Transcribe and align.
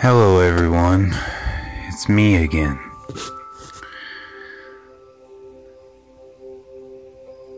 Hello, 0.00 0.40
everyone. 0.40 1.16
It's 1.88 2.06
me 2.06 2.44
again. 2.44 2.78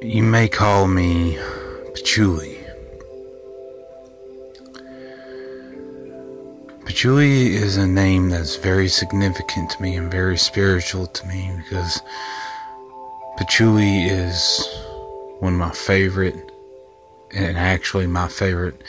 You 0.00 0.22
may 0.22 0.48
call 0.48 0.86
me 0.86 1.36
Patchouli. 1.94 2.60
Patchouli 6.84 7.56
is 7.56 7.76
a 7.76 7.88
name 7.88 8.30
that's 8.30 8.54
very 8.54 8.86
significant 8.86 9.70
to 9.70 9.82
me 9.82 9.96
and 9.96 10.08
very 10.08 10.38
spiritual 10.38 11.08
to 11.08 11.26
me 11.26 11.50
because 11.64 12.00
patchouli 13.36 14.04
is 14.04 14.64
one 15.40 15.54
of 15.54 15.58
my 15.58 15.72
favorite, 15.72 16.52
and 17.34 17.58
actually 17.58 18.06
my 18.06 18.28
favorite 18.28 18.80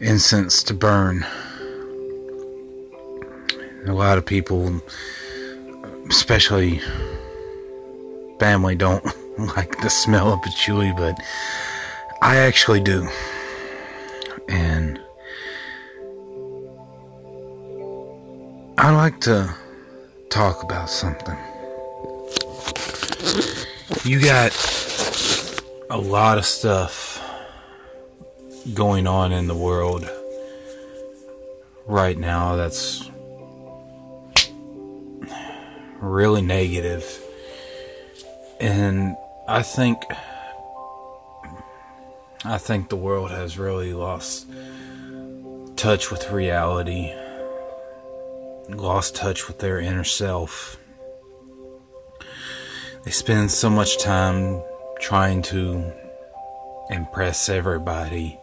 incense 0.00 0.64
to 0.64 0.74
burn. 0.74 1.24
A 3.86 3.92
lot 3.92 4.16
of 4.16 4.24
people, 4.24 4.80
especially 6.08 6.80
family, 8.38 8.74
don't 8.74 9.04
like 9.38 9.80
the 9.80 9.90
smell 9.90 10.32
of 10.32 10.42
patchouli, 10.42 10.92
but 10.96 11.16
I 12.20 12.36
actually 12.36 12.80
do. 12.80 13.08
And 14.48 15.00
I 18.78 18.90
like 18.90 19.20
to 19.22 19.54
talk 20.30 20.62
about 20.62 20.88
something. 20.88 21.36
You 24.04 24.20
got 24.20 24.52
a 25.90 25.98
lot 25.98 26.38
of 26.38 26.46
stuff 26.46 27.22
going 28.74 29.06
on 29.06 29.32
in 29.32 29.46
the 29.46 29.54
world 29.54 30.08
right 31.86 32.16
now 32.16 32.56
that's 32.56 33.10
really 36.02 36.42
negative. 36.42 37.22
And 38.60 39.16
I 39.48 39.62
think 39.62 40.02
I 42.44 42.58
think 42.58 42.88
the 42.88 42.96
world 42.96 43.30
has 43.30 43.56
really 43.56 43.94
lost 43.94 44.46
touch 45.76 46.10
with 46.10 46.30
reality. 46.30 47.14
Lost 48.68 49.14
touch 49.14 49.46
with 49.46 49.60
their 49.60 49.78
inner 49.78 50.04
self. 50.04 50.76
They 53.04 53.10
spend 53.10 53.50
so 53.50 53.70
much 53.70 53.98
time 53.98 54.62
trying 55.00 55.42
to 55.42 55.92
impress 56.90 57.48
everybody 57.48 58.38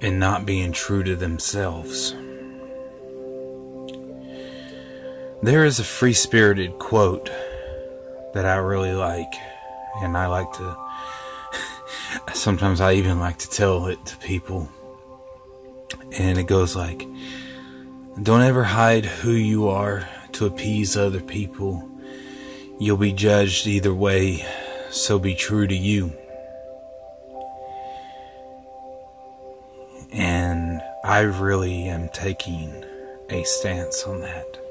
and 0.00 0.20
not 0.20 0.46
being 0.46 0.72
true 0.72 1.02
to 1.02 1.16
themselves. 1.16 2.14
There 5.42 5.66
is 5.66 5.78
a 5.78 5.84
free 5.84 6.14
spirited 6.14 6.78
quote 6.78 7.30
that 8.32 8.46
I 8.46 8.56
really 8.56 8.94
like, 8.94 9.32
and 10.02 10.16
I 10.16 10.28
like 10.28 10.50
to. 10.54 10.76
Sometimes 12.32 12.80
I 12.80 12.94
even 12.94 13.20
like 13.20 13.36
to 13.38 13.50
tell 13.50 13.86
it 13.86 14.04
to 14.06 14.16
people. 14.16 14.68
And 16.18 16.38
it 16.38 16.46
goes 16.46 16.74
like 16.74 17.06
Don't 18.22 18.40
ever 18.40 18.64
hide 18.64 19.04
who 19.04 19.32
you 19.32 19.68
are 19.68 20.08
to 20.32 20.46
appease 20.46 20.96
other 20.96 21.20
people. 21.20 21.86
You'll 22.80 22.96
be 22.96 23.12
judged 23.12 23.66
either 23.66 23.94
way, 23.94 24.44
so 24.90 25.18
be 25.18 25.34
true 25.34 25.66
to 25.66 25.76
you. 25.76 26.14
And 30.12 30.80
I 31.04 31.20
really 31.20 31.84
am 31.88 32.08
taking 32.08 32.84
a 33.28 33.44
stance 33.44 34.04
on 34.04 34.20
that. 34.22 34.65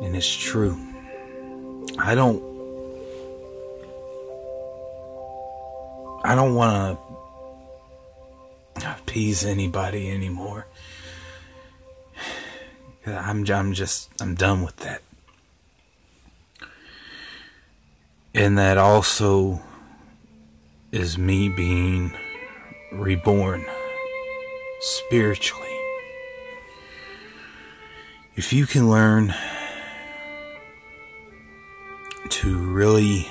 And 0.00 0.14
it's 0.14 0.34
true. 0.34 0.76
I 1.98 2.14
don't 2.14 2.42
I 6.24 6.34
don't 6.34 6.54
want 6.54 6.98
to 8.80 8.90
appease 8.90 9.44
anybody 9.44 10.10
anymore. 10.10 10.66
I'm 13.06 13.48
I'm 13.48 13.72
just 13.72 14.10
I'm 14.20 14.34
done 14.34 14.62
with 14.62 14.76
that. 14.78 15.02
And 18.34 18.58
that 18.58 18.76
also 18.76 19.62
is 20.92 21.16
me 21.16 21.48
being 21.48 22.12
reborn 22.92 23.64
spiritually. 24.80 25.78
If 28.34 28.52
you 28.52 28.66
can 28.66 28.90
learn 28.90 29.34
to 32.46 32.58
really 32.58 33.28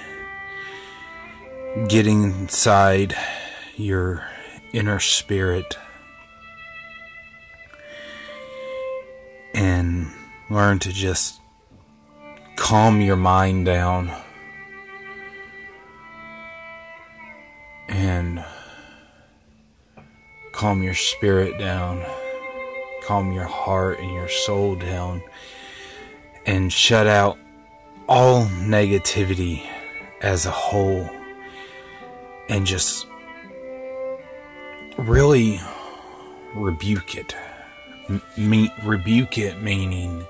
get 1.87 2.05
inside 2.05 3.15
your 3.77 4.27
inner 4.73 4.99
spirit 4.99 5.77
and 9.53 10.11
learn 10.49 10.79
to 10.79 10.91
just 10.91 11.39
calm 12.57 12.99
your 12.99 13.15
mind 13.15 13.65
down 13.65 14.11
and 17.87 18.43
calm 20.51 20.83
your 20.83 20.93
spirit 20.93 21.57
down, 21.57 22.03
calm 23.05 23.31
your 23.31 23.47
heart 23.47 23.97
and 23.97 24.11
your 24.11 24.27
soul 24.27 24.75
down, 24.75 25.23
and 26.45 26.73
shut 26.73 27.07
out 27.07 27.37
all 28.07 28.45
negativity 28.45 29.65
as 30.21 30.45
a 30.45 30.51
whole 30.51 31.09
and 32.49 32.65
just 32.65 33.07
really 34.97 35.59
rebuke 36.55 37.15
it. 37.15 37.35
M- 38.07 38.21
me- 38.37 38.71
rebuke 38.83 39.37
it 39.37 39.61
meaning 39.61 40.25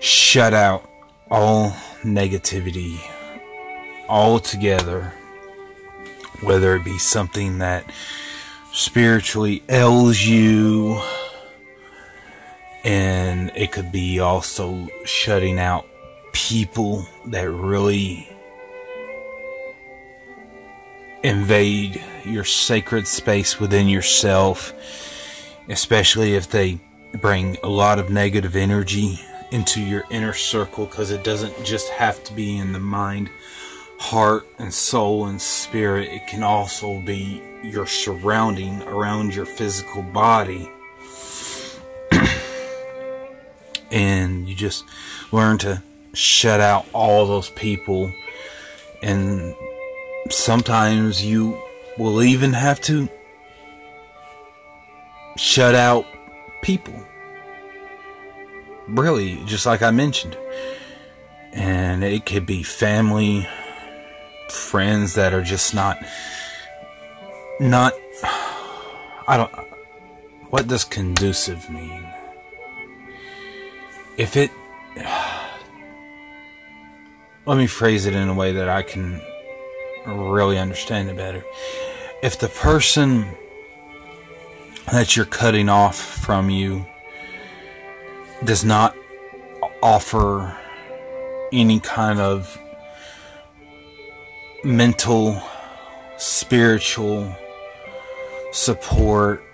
shut 0.00 0.54
out 0.54 0.88
all 1.30 1.70
negativity 2.02 2.98
altogether, 4.08 5.12
whether 6.42 6.74
it 6.74 6.84
be 6.84 6.98
something 6.98 7.58
that 7.58 7.84
spiritually 8.72 9.62
ails 9.68 10.20
you, 10.22 11.00
and 12.84 13.52
it 13.54 13.70
could 13.70 13.92
be 13.92 14.18
also 14.18 14.88
shutting 15.04 15.58
out 15.58 15.86
people 16.32 17.06
that 17.26 17.50
really 17.50 18.28
invade 21.22 22.02
your 22.24 22.44
sacred 22.44 23.06
space 23.06 23.60
within 23.60 23.88
yourself, 23.88 24.72
especially 25.68 26.34
if 26.34 26.50
they 26.50 26.80
bring 27.20 27.56
a 27.62 27.68
lot 27.68 27.98
of 27.98 28.10
negative 28.10 28.56
energy 28.56 29.20
into 29.50 29.80
your 29.80 30.04
inner 30.10 30.32
circle, 30.32 30.86
because 30.86 31.10
it 31.10 31.22
doesn't 31.22 31.64
just 31.64 31.88
have 31.90 32.24
to 32.24 32.32
be 32.32 32.56
in 32.56 32.72
the 32.72 32.80
mind, 32.80 33.30
heart, 33.98 34.46
and 34.58 34.72
soul 34.72 35.26
and 35.26 35.40
spirit, 35.40 36.08
it 36.08 36.26
can 36.26 36.42
also 36.42 37.00
be 37.02 37.42
your 37.62 37.86
surrounding 37.86 38.82
around 38.82 39.34
your 39.34 39.46
physical 39.46 40.02
body. 40.02 40.68
and 43.92 44.48
you 44.48 44.54
just 44.54 44.84
learn 45.30 45.58
to 45.58 45.82
shut 46.14 46.60
out 46.60 46.86
all 46.92 47.26
those 47.26 47.50
people. 47.50 48.12
And 49.02 49.54
sometimes 50.30 51.24
you 51.24 51.60
will 51.98 52.22
even 52.22 52.52
have 52.52 52.80
to 52.82 53.08
shut 55.36 55.74
out 55.74 56.06
people. 56.62 56.94
Really, 58.88 59.42
just 59.46 59.66
like 59.66 59.82
I 59.82 59.90
mentioned. 59.90 60.36
And 61.52 62.02
it 62.02 62.24
could 62.24 62.46
be 62.46 62.62
family, 62.62 63.46
friends 64.48 65.14
that 65.14 65.34
are 65.34 65.42
just 65.42 65.74
not, 65.74 65.98
not, 67.60 67.92
I 69.26 69.36
don't, 69.36 69.52
what 70.50 70.66
does 70.66 70.84
conducive 70.84 71.68
mean? 71.70 72.06
If 74.16 74.36
it, 74.36 74.50
let 77.44 77.58
me 77.58 77.66
phrase 77.66 78.06
it 78.06 78.14
in 78.14 78.28
a 78.28 78.34
way 78.34 78.52
that 78.52 78.68
I 78.68 78.82
can 78.82 79.20
really 80.06 80.58
understand 80.58 81.10
it 81.10 81.16
better. 81.16 81.44
If 82.22 82.38
the 82.38 82.48
person 82.48 83.26
that 84.92 85.16
you're 85.16 85.26
cutting 85.26 85.68
off 85.68 85.96
from 85.96 86.50
you 86.50 86.86
does 88.44 88.64
not 88.64 88.96
offer 89.82 90.56
any 91.52 91.80
kind 91.80 92.20
of 92.20 92.58
mental, 94.64 95.42
spiritual 96.16 97.36
support, 98.52 99.44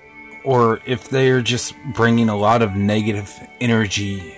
or 0.44 0.80
if 0.84 1.08
they're 1.08 1.40
just 1.40 1.74
bringing 1.94 2.28
a 2.28 2.36
lot 2.36 2.62
of 2.62 2.74
negative 2.74 3.32
energy, 3.60 4.36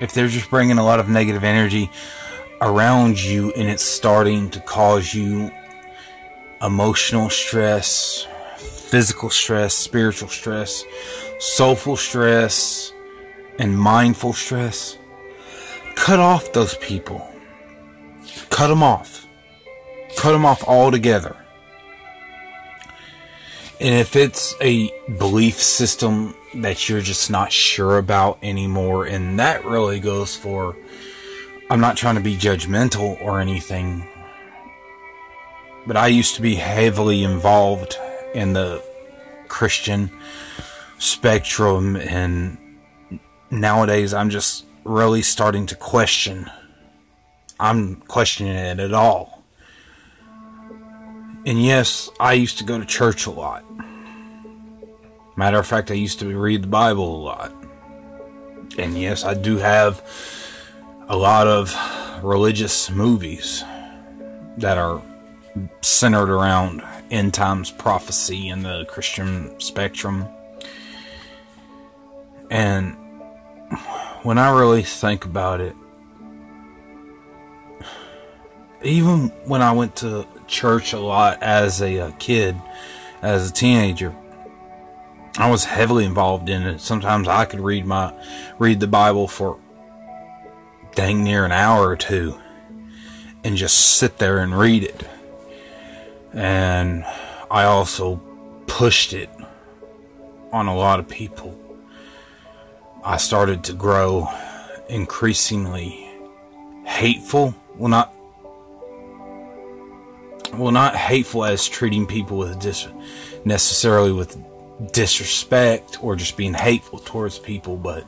if 0.00 0.12
they're 0.12 0.28
just 0.28 0.50
bringing 0.50 0.78
a 0.78 0.84
lot 0.84 1.00
of 1.00 1.08
negative 1.08 1.44
energy 1.44 1.90
around 2.60 3.22
you 3.22 3.52
and 3.52 3.68
it's 3.68 3.84
starting 3.84 4.50
to 4.50 4.60
cause 4.60 5.14
you 5.14 5.50
emotional 6.62 7.30
stress, 7.30 8.26
physical 8.56 9.30
stress, 9.30 9.74
spiritual 9.74 10.28
stress, 10.28 10.84
soulful 11.38 11.96
stress, 11.96 12.92
and 13.58 13.78
mindful 13.78 14.32
stress, 14.32 14.98
cut 15.94 16.18
off 16.18 16.52
those 16.52 16.76
people. 16.78 17.30
Cut 18.50 18.68
them 18.68 18.82
off. 18.82 19.26
Cut 20.16 20.32
them 20.32 20.44
off 20.44 20.64
altogether. 20.64 21.36
And 23.80 23.94
if 23.94 24.16
it's 24.16 24.54
a 24.60 24.90
belief 25.18 25.60
system 25.60 26.34
that 26.62 26.88
you're 26.88 27.00
just 27.00 27.30
not 27.30 27.52
sure 27.52 27.98
about 27.98 28.38
anymore, 28.42 29.06
and 29.06 29.38
that 29.38 29.64
really 29.64 30.00
goes 30.00 30.36
for, 30.36 30.76
I'm 31.70 31.80
not 31.80 31.96
trying 31.96 32.14
to 32.14 32.20
be 32.20 32.36
judgmental 32.36 33.20
or 33.22 33.40
anything, 33.40 34.06
but 35.86 35.96
I 35.96 36.06
used 36.06 36.34
to 36.36 36.42
be 36.42 36.54
heavily 36.54 37.24
involved 37.24 37.98
in 38.34 38.52
the 38.52 38.82
Christian 39.48 40.10
spectrum, 40.98 41.96
and 41.96 42.58
nowadays 43.50 44.14
I'm 44.14 44.30
just 44.30 44.64
really 44.84 45.22
starting 45.22 45.66
to 45.66 45.74
question. 45.74 46.50
I'm 47.60 47.96
questioning 47.96 48.54
it 48.54 48.80
at 48.80 48.92
all. 48.92 49.42
And 51.46 51.62
yes, 51.62 52.10
I 52.18 52.32
used 52.32 52.58
to 52.58 52.64
go 52.64 52.78
to 52.78 52.86
church 52.86 53.26
a 53.26 53.30
lot. 53.30 53.64
Matter 55.36 55.58
of 55.58 55.66
fact, 55.66 55.90
I 55.90 55.94
used 55.94 56.20
to 56.20 56.38
read 56.38 56.62
the 56.62 56.68
Bible 56.68 57.16
a 57.16 57.22
lot. 57.22 57.52
And 58.78 58.98
yes, 58.98 59.24
I 59.24 59.34
do 59.34 59.56
have 59.58 60.02
a 61.08 61.16
lot 61.16 61.46
of 61.46 61.74
religious 62.22 62.90
movies 62.90 63.62
that 64.58 64.78
are 64.78 65.02
centered 65.82 66.30
around 66.30 66.82
end 67.10 67.34
times 67.34 67.70
prophecy 67.70 68.48
in 68.48 68.62
the 68.62 68.84
Christian 68.86 69.58
spectrum. 69.60 70.26
And 72.50 72.96
when 74.22 74.38
I 74.38 74.56
really 74.56 74.82
think 74.82 75.24
about 75.24 75.60
it, 75.60 75.74
even 78.82 79.28
when 79.44 79.62
I 79.62 79.72
went 79.72 79.96
to 79.96 80.26
church 80.46 80.92
a 80.92 81.00
lot 81.00 81.42
as 81.42 81.80
a, 81.80 81.96
a, 81.96 82.12
kid, 82.12 82.56
as 83.22 83.50
a 83.50 83.52
teenager, 83.52 84.14
I 85.36 85.50
was 85.50 85.64
heavily 85.64 86.04
involved 86.04 86.48
in 86.48 86.62
it. 86.62 86.80
Sometimes 86.80 87.26
I 87.26 87.44
could 87.44 87.60
read 87.60 87.84
my 87.86 88.14
read 88.58 88.80
the 88.80 88.86
Bible 88.86 89.26
for 89.26 89.58
dang 90.94 91.24
near 91.24 91.44
an 91.44 91.50
hour 91.50 91.88
or 91.88 91.96
two 91.96 92.38
and 93.42 93.56
just 93.56 93.98
sit 93.98 94.18
there 94.18 94.38
and 94.38 94.56
read 94.56 94.84
it. 94.84 95.08
And 96.32 97.04
I 97.50 97.64
also 97.64 98.16
pushed 98.66 99.12
it 99.12 99.30
on 100.52 100.68
a 100.68 100.74
lot 100.74 101.00
of 101.00 101.08
people. 101.08 101.58
I 103.04 103.16
started 103.16 103.64
to 103.64 103.72
grow 103.72 104.28
increasingly 104.88 106.08
hateful. 106.84 107.54
Well, 107.76 107.88
not 107.88 108.12
well, 110.54 110.70
not 110.70 110.94
hateful 110.94 111.44
as 111.44 111.68
treating 111.68 112.06
people 112.06 112.38
with 112.38 112.60
dis 112.60 112.86
necessarily 113.44 114.12
with 114.12 114.36
disrespect 114.92 116.02
or 116.02 116.16
just 116.16 116.36
being 116.36 116.54
hateful 116.54 116.98
towards 116.98 117.38
people, 117.38 117.76
but 117.76 118.04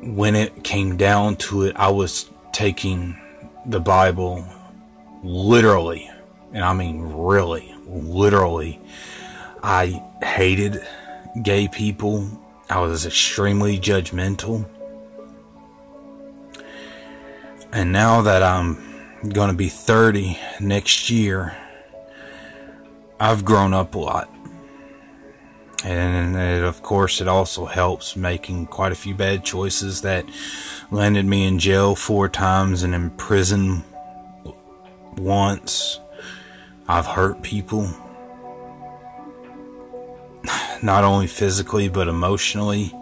when 0.00 0.34
it 0.36 0.64
came 0.64 0.96
down 0.96 1.36
to 1.36 1.64
it, 1.64 1.76
I 1.76 1.90
was 1.90 2.30
taking 2.52 3.16
the 3.66 3.80
Bible 3.80 4.44
literally, 5.22 6.10
and 6.52 6.64
I 6.64 6.72
mean 6.72 7.02
really, 7.02 7.74
literally. 7.86 8.80
I 9.62 10.02
hated 10.22 10.80
gay 11.42 11.68
people. 11.68 12.28
I 12.70 12.80
was 12.80 13.06
extremely 13.06 13.78
judgmental. 13.78 14.68
And 17.72 17.92
now 17.92 18.22
that 18.22 18.42
I'm 18.42 18.76
going 19.28 19.50
to 19.50 19.56
be 19.56 19.68
30 19.68 20.38
next 20.60 21.10
year, 21.10 21.56
I've 23.20 23.44
grown 23.44 23.74
up 23.74 23.94
a 23.94 23.98
lot. 23.98 24.32
And 25.84 26.36
it, 26.36 26.62
of 26.64 26.82
course, 26.82 27.20
it 27.20 27.28
also 27.28 27.64
helps 27.66 28.16
making 28.16 28.66
quite 28.66 28.90
a 28.90 28.96
few 28.96 29.14
bad 29.14 29.44
choices 29.44 30.02
that 30.02 30.24
landed 30.90 31.24
me 31.24 31.46
in 31.46 31.58
jail 31.58 31.94
four 31.94 32.28
times 32.28 32.82
and 32.82 32.94
in 32.94 33.10
prison 33.10 33.84
once. 35.16 36.00
I've 36.88 37.06
hurt 37.06 37.42
people. 37.42 37.88
Not 40.82 41.04
only 41.04 41.26
physically, 41.26 41.88
but 41.88 42.08
emotionally. 42.08 42.92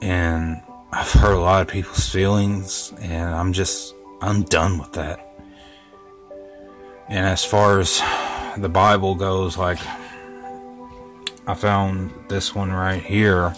And 0.00 0.62
I've 0.92 1.10
hurt 1.12 1.34
a 1.34 1.40
lot 1.40 1.62
of 1.62 1.68
people's 1.68 2.08
feelings. 2.08 2.92
And 3.00 3.34
I'm 3.34 3.52
just, 3.52 3.94
I'm 4.22 4.44
done 4.44 4.78
with 4.78 4.92
that. 4.92 5.24
And 7.08 7.26
as 7.26 7.44
far 7.44 7.80
as 7.80 8.02
the 8.56 8.68
Bible 8.68 9.14
goes, 9.14 9.56
like, 9.56 9.78
I 11.48 11.54
found 11.54 12.12
this 12.28 12.54
one 12.54 12.70
right 12.70 13.02
here. 13.02 13.54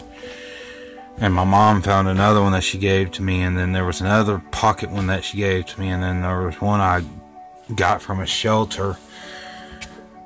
And 1.19 1.35
my 1.35 1.43
mom 1.43 1.83
found 1.83 2.07
another 2.07 2.41
one 2.41 2.53
that 2.53 2.63
she 2.63 2.79
gave 2.79 3.11
to 3.13 3.23
me. 3.23 3.43
And 3.43 3.59
then 3.59 3.73
there 3.73 3.85
was 3.85 4.01
another 4.01 4.39
pocket 4.53 4.91
one 4.91 5.09
that 5.09 5.25
she 5.25 5.39
gave 5.39 5.67
to 5.67 5.81
me. 5.81 5.89
And 5.89 6.01
then 6.01 6.23
there 6.23 6.43
was 6.43 6.61
one 6.61 6.81
I 6.81 7.05
got 7.75 8.01
from 8.01 8.21
a 8.21 8.27
shelter 8.27 8.97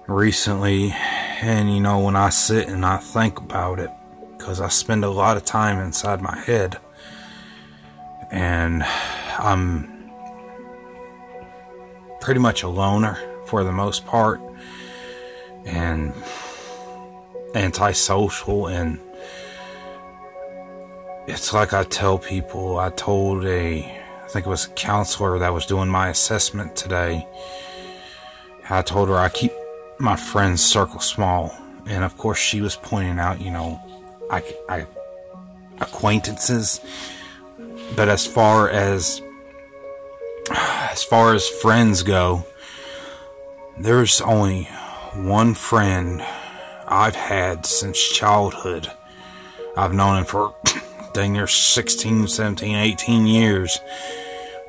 recently. 0.06 0.92
And 1.40 1.74
you 1.74 1.80
know, 1.80 2.00
when 2.00 2.16
I 2.16 2.28
sit 2.28 2.68
and 2.68 2.84
I 2.84 2.98
think 2.98 3.38
about 3.40 3.78
it, 3.78 3.90
because 4.36 4.60
I 4.60 4.68
spend 4.68 5.02
a 5.02 5.10
lot 5.10 5.38
of 5.38 5.44
time 5.46 5.78
inside 5.78 6.20
my 6.20 6.38
head. 6.40 6.76
And 8.30 8.82
I'm 9.38 10.10
pretty 12.20 12.40
much 12.40 12.62
a 12.62 12.68
loner 12.68 13.18
for 13.46 13.64
the 13.64 13.72
most 13.72 14.04
part. 14.04 14.42
And 15.64 16.12
antisocial 17.54 18.66
and 18.66 18.98
it's 21.26 21.52
like 21.52 21.72
I 21.72 21.84
tell 21.84 22.18
people, 22.18 22.78
I 22.78 22.90
told 22.90 23.44
a, 23.46 23.82
I 23.82 24.28
think 24.28 24.46
it 24.46 24.48
was 24.48 24.66
a 24.66 24.70
counselor 24.70 25.38
that 25.38 25.54
was 25.54 25.64
doing 25.64 25.88
my 25.88 26.08
assessment 26.08 26.76
today. 26.76 27.26
I 28.68 28.82
told 28.82 29.08
her 29.08 29.16
I 29.16 29.28
keep 29.30 29.52
my 29.98 30.16
friends' 30.16 30.62
circle 30.62 31.00
small. 31.00 31.54
And 31.86 32.04
of 32.04 32.16
course, 32.18 32.38
she 32.38 32.60
was 32.60 32.76
pointing 32.76 33.18
out, 33.18 33.40
you 33.40 33.50
know, 33.50 33.80
I, 34.30 34.42
I, 34.68 34.86
acquaintances. 35.80 36.80
But 37.96 38.08
as 38.08 38.26
far 38.26 38.68
as, 38.68 39.22
as 40.50 41.02
far 41.04 41.34
as 41.34 41.48
friends 41.48 42.02
go, 42.02 42.44
there's 43.78 44.20
only 44.20 44.64
one 45.14 45.54
friend 45.54 46.24
I've 46.86 47.16
had 47.16 47.66
since 47.66 48.00
childhood. 48.02 48.90
I've 49.76 49.94
known 49.94 50.18
him 50.18 50.24
for 50.24 50.54
dang 51.14 51.32
near 51.32 51.46
16, 51.46 52.28
17, 52.28 52.74
18 52.76 53.26
years. 53.26 53.78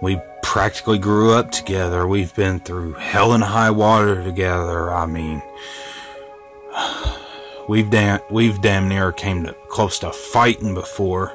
We 0.02 0.20
practically 0.42 1.00
grew 1.00 1.34
up 1.34 1.52
together. 1.52 2.08
We've 2.08 2.34
been 2.36 2.60
through 2.60 2.94
hell 2.94 3.34
and 3.34 3.44
high 3.44 3.72
water 3.72 4.24
together. 4.24 4.92
I 4.92 5.06
mean, 5.06 5.42
we've 7.70 7.90
damn, 7.90 8.22
we've 8.30 8.62
damn 8.62 8.88
near 8.88 9.12
came 9.12 9.44
to 9.44 9.54
close 9.70 10.00
to 10.00 10.12
fighting 10.12 10.74
before. 10.74 11.34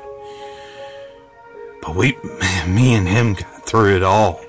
But 1.82 1.96
we, 1.96 2.12
me 2.68 2.94
and 2.94 3.08
him 3.08 3.34
got 3.34 3.66
through 3.66 3.96
it 3.96 4.02
all. 4.02 4.40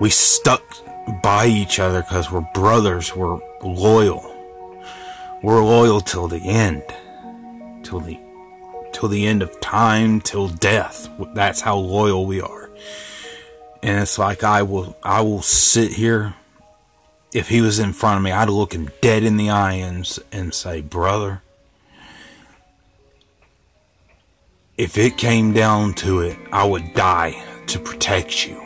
We 0.00 0.10
stuck 0.10 0.62
by 1.22 1.46
each 1.46 1.78
other 1.78 2.02
because 2.02 2.30
we're 2.30 2.48
brothers. 2.54 3.14
We're 3.14 3.38
loyal. 3.62 4.33
We're 5.44 5.62
loyal 5.62 6.00
till 6.00 6.26
the 6.26 6.40
end. 6.40 6.82
Till 7.82 8.00
the 8.00 8.18
till 8.94 9.10
the 9.10 9.26
end 9.26 9.42
of 9.42 9.60
time, 9.60 10.22
till 10.22 10.48
death. 10.48 11.10
That's 11.34 11.60
how 11.60 11.76
loyal 11.76 12.24
we 12.24 12.40
are. 12.40 12.70
And 13.82 14.00
it's 14.00 14.18
like 14.18 14.42
I 14.42 14.62
will 14.62 14.96
I 15.02 15.20
will 15.20 15.42
sit 15.42 15.92
here 15.92 16.34
if 17.34 17.48
he 17.48 17.60
was 17.60 17.78
in 17.78 17.92
front 17.92 18.16
of 18.16 18.22
me, 18.22 18.30
I'd 18.30 18.48
look 18.48 18.72
him 18.72 18.90
dead 19.02 19.22
in 19.22 19.36
the 19.36 19.50
eye 19.50 19.74
and, 19.74 20.18
and 20.32 20.54
say, 20.54 20.80
Brother, 20.80 21.42
if 24.78 24.96
it 24.96 25.18
came 25.18 25.52
down 25.52 25.92
to 25.94 26.20
it, 26.20 26.38
I 26.52 26.64
would 26.64 26.94
die 26.94 27.44
to 27.66 27.78
protect 27.78 28.46
you. 28.46 28.62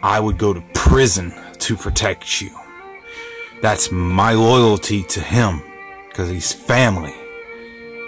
I 0.00 0.20
would 0.20 0.38
go 0.38 0.54
to 0.54 0.62
prison 0.74 1.34
to 1.58 1.76
protect 1.76 2.40
you. 2.40 2.50
That's 3.62 3.90
my 3.90 4.32
loyalty 4.32 5.02
to 5.04 5.20
him 5.20 5.62
because 6.08 6.30
he's 6.30 6.52
family. 6.52 7.14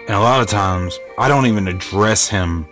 And 0.07 0.17
a 0.17 0.21
lot 0.21 0.41
of 0.41 0.49
times, 0.49 0.99
I 1.19 1.29
don't 1.29 1.47
even 1.47 1.69
address 1.69 2.29
him 2.29 2.67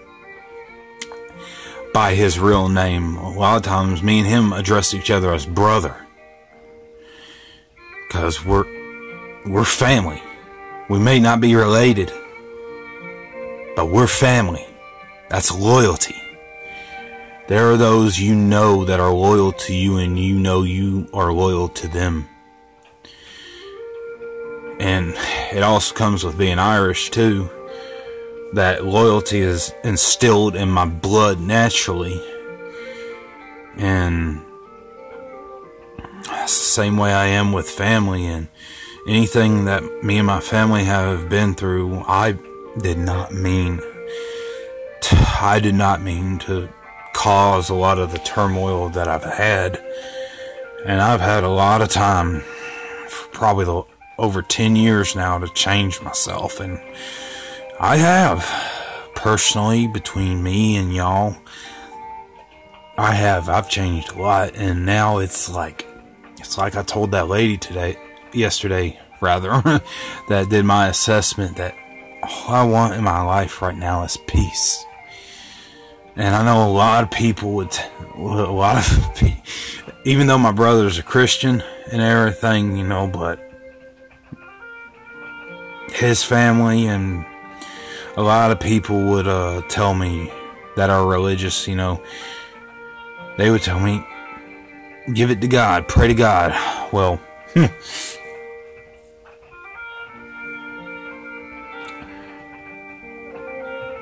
by 1.92 2.14
his 2.14 2.38
real 2.38 2.68
name. 2.68 3.16
A 3.16 3.30
lot 3.30 3.56
of 3.56 3.62
times, 3.62 4.02
me 4.02 4.20
and 4.20 4.28
him 4.28 4.52
address 4.52 4.94
each 4.94 5.10
other 5.10 5.32
as 5.32 5.44
brother. 5.44 5.94
Because 8.08 8.44
we're, 8.44 8.66
we're 9.46 9.64
family. 9.64 10.22
We 10.88 10.98
may 10.98 11.20
not 11.20 11.40
be 11.40 11.54
related, 11.54 12.10
but 13.76 13.90
we're 13.90 14.08
family. 14.08 14.66
That's 15.28 15.56
loyalty. 15.56 16.16
There 17.46 17.70
are 17.70 17.76
those 17.76 18.18
you 18.18 18.34
know 18.34 18.84
that 18.84 19.00
are 19.00 19.12
loyal 19.12 19.52
to 19.52 19.74
you, 19.74 19.98
and 19.98 20.18
you 20.18 20.38
know 20.38 20.62
you 20.62 21.08
are 21.12 21.32
loyal 21.32 21.68
to 21.68 21.88
them. 21.88 22.29
And 24.80 25.14
it 25.52 25.62
also 25.62 25.94
comes 25.94 26.24
with 26.24 26.38
being 26.38 26.58
Irish, 26.58 27.10
too. 27.10 27.50
That 28.54 28.86
loyalty 28.86 29.40
is 29.40 29.74
instilled 29.84 30.56
in 30.56 30.70
my 30.70 30.86
blood 30.86 31.38
naturally. 31.38 32.18
And 33.76 34.40
that's 36.24 36.58
the 36.58 36.64
same 36.64 36.96
way 36.96 37.12
I 37.12 37.26
am 37.26 37.52
with 37.52 37.68
family. 37.68 38.24
And 38.24 38.48
anything 39.06 39.66
that 39.66 39.84
me 40.02 40.16
and 40.16 40.26
my 40.26 40.40
family 40.40 40.84
have 40.84 41.28
been 41.28 41.54
through, 41.54 42.02
I 42.06 42.38
did 42.80 42.96
not 42.96 43.34
mean. 43.34 43.82
To, 45.02 45.38
I 45.42 45.60
did 45.62 45.74
not 45.74 46.00
mean 46.00 46.38
to 46.40 46.70
cause 47.12 47.68
a 47.68 47.74
lot 47.74 47.98
of 47.98 48.12
the 48.12 48.18
turmoil 48.18 48.88
that 48.88 49.08
I've 49.08 49.24
had. 49.24 49.78
And 50.86 51.02
I've 51.02 51.20
had 51.20 51.44
a 51.44 51.50
lot 51.50 51.82
of 51.82 51.90
time, 51.90 52.42
probably 53.32 53.66
the 53.66 53.82
over 54.20 54.42
10 54.42 54.76
years 54.76 55.16
now 55.16 55.38
to 55.38 55.48
change 55.48 56.00
myself. 56.02 56.60
And 56.60 56.78
I 57.80 57.96
have, 57.96 58.44
personally, 59.14 59.88
between 59.88 60.42
me 60.42 60.76
and 60.76 60.94
y'all, 60.94 61.34
I 62.98 63.12
have. 63.12 63.48
I've 63.48 63.70
changed 63.70 64.12
a 64.12 64.20
lot. 64.20 64.54
And 64.54 64.84
now 64.84 65.18
it's 65.18 65.48
like, 65.48 65.86
it's 66.38 66.58
like 66.58 66.76
I 66.76 66.82
told 66.82 67.12
that 67.12 67.28
lady 67.28 67.56
today, 67.56 67.96
yesterday, 68.32 69.00
rather, 69.22 69.50
that 70.28 70.50
did 70.50 70.66
my 70.66 70.88
assessment 70.88 71.56
that 71.56 71.74
all 72.22 72.54
I 72.54 72.64
want 72.64 72.94
in 72.94 73.02
my 73.02 73.22
life 73.22 73.62
right 73.62 73.76
now 73.76 74.02
is 74.04 74.18
peace. 74.28 74.84
And 76.14 76.34
I 76.34 76.44
know 76.44 76.68
a 76.68 76.70
lot 76.70 77.04
of 77.04 77.10
people 77.10 77.52
would, 77.52 77.74
a 78.16 78.20
lot 78.20 78.76
of, 78.76 79.22
even 80.04 80.26
though 80.26 80.36
my 80.36 80.52
brother's 80.52 80.98
a 80.98 81.02
Christian 81.02 81.62
and 81.90 82.02
everything, 82.02 82.76
you 82.76 82.86
know, 82.86 83.06
but 83.06 83.49
his 86.00 86.24
family 86.24 86.86
and 86.86 87.26
a 88.16 88.22
lot 88.22 88.50
of 88.50 88.58
people 88.58 89.02
would 89.02 89.28
uh, 89.28 89.60
tell 89.68 89.94
me 89.94 90.32
that 90.76 90.88
are 90.88 91.06
religious, 91.06 91.68
you 91.68 91.76
know, 91.76 92.02
they 93.36 93.50
would 93.50 93.60
tell 93.60 93.78
me, 93.78 94.04
give 95.12 95.30
it 95.30 95.42
to 95.42 95.48
God, 95.48 95.86
pray 95.88 96.08
to 96.08 96.14
God. 96.14 96.52
Well, 96.90 97.20
hmm. 97.52 97.66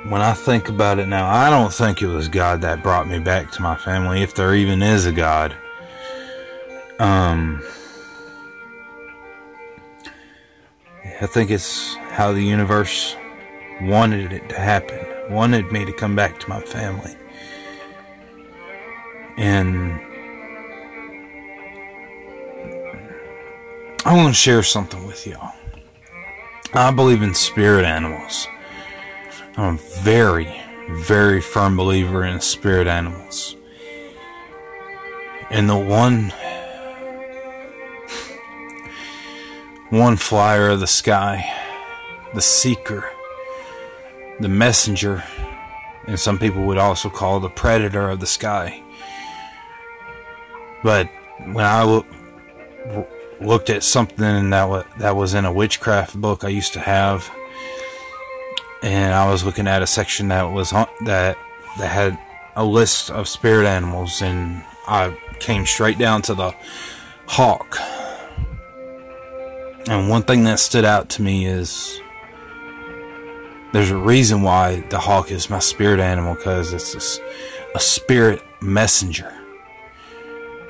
when 0.08 0.22
I 0.22 0.34
think 0.34 0.68
about 0.68 1.00
it 1.00 1.08
now, 1.08 1.28
I 1.28 1.50
don't 1.50 1.72
think 1.72 2.00
it 2.00 2.06
was 2.06 2.28
God 2.28 2.60
that 2.60 2.80
brought 2.80 3.08
me 3.08 3.18
back 3.18 3.50
to 3.52 3.62
my 3.62 3.76
family, 3.76 4.22
if 4.22 4.34
there 4.34 4.54
even 4.54 4.82
is 4.82 5.04
a 5.04 5.12
God. 5.12 5.52
Um, 7.00 7.60
I 11.20 11.26
think 11.26 11.50
it's 11.50 11.96
how 12.10 12.32
the 12.32 12.42
universe 12.42 13.16
wanted 13.82 14.32
it 14.32 14.48
to 14.50 14.54
happen, 14.56 15.04
wanted 15.34 15.72
me 15.72 15.84
to 15.84 15.92
come 15.92 16.14
back 16.14 16.38
to 16.38 16.48
my 16.48 16.60
family. 16.60 17.16
And 19.36 20.00
I 24.04 24.14
want 24.16 24.28
to 24.28 24.40
share 24.40 24.62
something 24.62 25.06
with 25.06 25.26
y'all. 25.26 25.52
I 26.72 26.92
believe 26.92 27.22
in 27.22 27.34
spirit 27.34 27.84
animals. 27.84 28.46
I'm 29.56 29.74
a 29.74 29.78
very, 30.02 30.62
very 30.90 31.40
firm 31.40 31.76
believer 31.76 32.24
in 32.24 32.40
spirit 32.40 32.86
animals. 32.86 33.56
And 35.50 35.68
the 35.68 35.76
one 35.76 36.32
one 39.90 40.16
flyer 40.16 40.68
of 40.68 40.80
the 40.80 40.86
sky, 40.86 41.50
the 42.34 42.42
seeker, 42.42 43.10
the 44.38 44.48
messenger, 44.48 45.24
and 46.06 46.20
some 46.20 46.38
people 46.38 46.64
would 46.64 46.78
also 46.78 47.08
call 47.08 47.40
the 47.40 47.48
predator 47.48 48.10
of 48.10 48.20
the 48.20 48.26
sky. 48.26 48.82
But 50.82 51.08
when 51.38 51.64
I 51.64 51.84
look, 51.84 52.06
looked 53.40 53.70
at 53.70 53.82
something 53.82 54.50
that 54.50 54.86
that 54.98 55.16
was 55.16 55.34
in 55.34 55.44
a 55.44 55.52
witchcraft 55.52 56.20
book 56.20 56.44
I 56.44 56.48
used 56.48 56.74
to 56.74 56.80
have, 56.80 57.30
and 58.82 59.14
I 59.14 59.30
was 59.30 59.44
looking 59.44 59.66
at 59.66 59.82
a 59.82 59.86
section 59.86 60.28
that 60.28 60.42
was 60.42 60.72
on, 60.72 60.86
that 61.06 61.36
that 61.78 61.88
had 61.88 62.18
a 62.56 62.64
list 62.64 63.10
of 63.10 63.26
spirit 63.26 63.66
animals, 63.66 64.20
and 64.20 64.62
I 64.86 65.16
came 65.40 65.64
straight 65.64 65.98
down 65.98 66.22
to 66.22 66.34
the 66.34 66.54
hawk 67.26 67.78
and 69.88 70.08
one 70.08 70.22
thing 70.22 70.44
that 70.44 70.58
stood 70.58 70.84
out 70.84 71.08
to 71.10 71.22
me 71.22 71.46
is 71.46 72.00
there's 73.72 73.90
a 73.90 73.96
reason 73.96 74.42
why 74.42 74.80
the 74.90 74.98
hawk 74.98 75.30
is 75.30 75.48
my 75.48 75.58
spirit 75.58 75.98
animal 75.98 76.34
because 76.34 76.72
it's 76.72 76.94
a, 76.94 77.22
a, 77.74 77.80
spirit 77.80 78.42
messenger. 78.60 79.32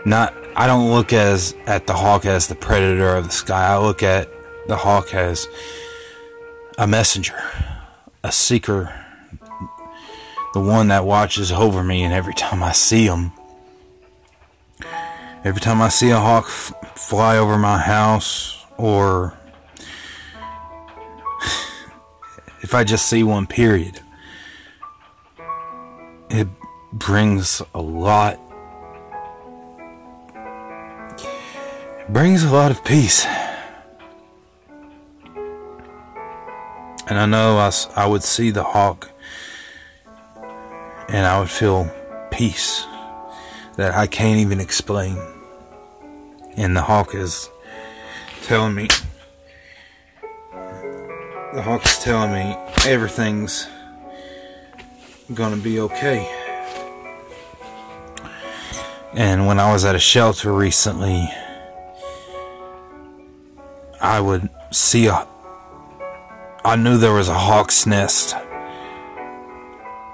Not, 0.05 0.35
I 0.55 0.67
don't 0.67 0.91
look 0.91 1.13
as 1.13 1.55
at 1.67 1.87
the 1.87 1.95
hawk 1.95 2.27
as 2.27 2.47
the 2.47 2.55
predator 2.55 3.17
of 3.17 3.25
the 3.25 3.33
sky. 3.33 3.67
I 3.67 3.79
look 3.79 4.03
at 4.03 4.31
the 4.69 4.77
hawk 4.77 5.15
as 5.15 5.49
a 6.77 6.87
messenger, 6.87 7.41
a 8.23 8.31
seeker, 8.31 9.05
the 10.55 10.61
one 10.61 10.89
that 10.89 11.05
watches 11.05 11.51
over 11.51 11.83
me. 11.83 12.05
And 12.05 12.15
every 12.15 12.35
time 12.35 12.63
I 12.63 12.73
see 12.73 13.07
him, 13.07 13.33
every 15.45 15.61
time 15.61 15.83
I 15.83 15.89
see 15.89 16.11
a 16.11 16.19
hawk 16.19 16.45
f- 16.45 16.73
fly 16.95 17.37
over 17.37 17.59
my 17.59 17.79
house 17.79 18.58
or 18.79 19.37
if 22.63 22.75
I 22.75 22.85
just 22.85 23.07
see 23.07 23.23
one 23.23 23.47
period, 23.47 24.01
it 26.31 26.49
brings 26.93 27.61
a 27.75 27.81
lot. 27.81 28.41
It 31.99 32.13
brings 32.13 32.45
a 32.45 32.51
lot 32.51 32.71
of 32.71 32.85
peace. 32.85 33.27
And 37.11 37.19
I 37.19 37.27
know 37.27 37.59
I, 37.59 37.73
I 37.97 38.07
would 38.07 38.23
see 38.23 38.51
the 38.51 38.63
hawk 38.63 39.11
and 41.09 41.27
I 41.27 41.41
would 41.41 41.49
feel 41.49 41.91
peace 42.31 42.85
that 43.77 43.95
I 43.95 44.07
can't 44.07 44.41
even 44.41 44.61
explain. 44.61 45.17
And 46.57 46.77
the 46.77 46.83
hawk 46.83 47.15
is 47.15 47.49
telling 48.49 48.75
me, 48.75 48.89
the 51.53 51.61
hawk 51.61 51.85
is 51.85 51.99
telling 51.99 52.33
me 52.33 52.57
everything's 52.87 53.69
gonna 55.35 55.59
be 55.59 55.81
okay. 55.81 56.27
And 59.13 59.47
when 59.47 59.61
I 59.61 59.71
was 59.71 59.85
at 59.85 59.95
a 59.95 59.99
shelter 59.99 60.51
recently, 60.51 61.29
I 64.01 64.19
would 64.19 64.49
see 64.71 65.09
a. 65.09 65.27
I 66.65 66.77
knew 66.77 66.97
there 66.97 67.13
was 67.13 67.29
a 67.29 67.39
hawk's 67.39 67.85
nest 67.85 68.35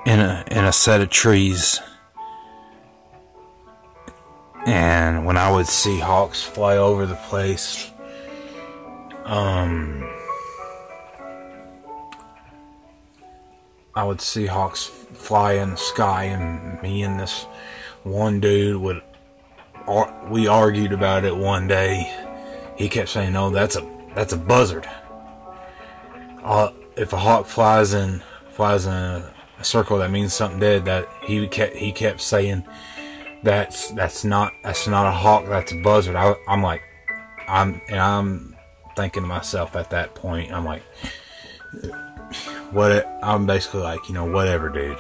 in 0.07 0.19
a 0.19 0.43
in 0.50 0.64
a 0.64 0.73
set 0.73 1.00
of 1.00 1.09
trees. 1.09 1.79
And 4.67 5.25
when 5.25 5.37
I 5.37 5.53
would 5.53 5.69
see 5.69 6.00
hawks 6.00 6.43
fly 6.43 6.79
over 6.79 7.07
the 7.07 7.14
place, 7.29 7.93
um, 9.25 10.09
I 13.95 14.04
would 14.04 14.21
see 14.21 14.47
hawks 14.47 14.85
fly 14.85 15.54
in 15.54 15.71
the 15.71 15.76
sky, 15.76 16.25
and 16.25 16.81
me 16.83 17.02
and 17.02 17.19
this 17.19 17.45
one 18.02 18.40
dude 18.40 18.81
would. 18.81 19.02
We 20.28 20.47
argued 20.47 20.93
about 20.93 21.25
it 21.25 21.37
one 21.37 21.69
day. 21.69 22.12
He 22.76 22.88
kept 22.88 23.09
saying, 23.09 23.33
"No, 23.33 23.50
that's 23.50 23.76
a 23.76 23.88
that's 24.14 24.33
a 24.33 24.37
buzzard." 24.37 24.88
Uh, 26.43 26.71
if 26.97 27.12
a 27.12 27.19
hawk 27.19 27.47
flies 27.47 27.95
in 27.95 28.23
flies 28.50 28.87
in 28.87 28.93
a, 28.93 29.33
a 29.59 29.64
circle, 29.64 29.99
that 29.99 30.11
means 30.11 30.35
something 30.35 30.61
dead. 30.61 30.85
That 30.85 31.09
he 31.23 31.47
kept 31.47 31.76
he 31.76 31.93
kept 31.93 32.21
saying, 32.21 32.64
"That's 33.43 33.90
that's 33.93 34.25
not 34.25 34.52
that's 34.62 34.87
not 34.87 35.07
a 35.07 35.12
hawk. 35.12 35.47
That's 35.47 35.73
a 35.73 35.81
buzzard." 35.83 36.16
I, 36.16 36.35
I'm 36.49 36.62
like, 36.62 36.83
I'm 37.47 37.81
and 37.88 38.00
I'm 38.00 38.53
thinking 38.96 39.22
to 39.22 39.28
myself 39.28 39.76
at 39.76 39.90
that 39.90 40.14
point, 40.14 40.52
I'm 40.52 40.64
like, 40.64 40.82
what? 42.70 43.06
I'm 43.22 43.46
basically 43.46 43.80
like, 43.80 44.08
you 44.08 44.14
know, 44.14 44.24
whatever, 44.24 44.68
dude. 44.68 44.98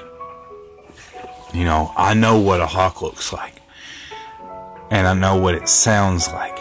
You 1.52 1.64
know, 1.64 1.92
I 1.96 2.14
know 2.14 2.38
what 2.38 2.60
a 2.60 2.66
hawk 2.66 3.02
looks 3.02 3.32
like, 3.32 3.54
and 4.90 5.06
I 5.06 5.14
know 5.14 5.36
what 5.36 5.54
it 5.54 5.68
sounds 5.68 6.28
like. 6.28 6.58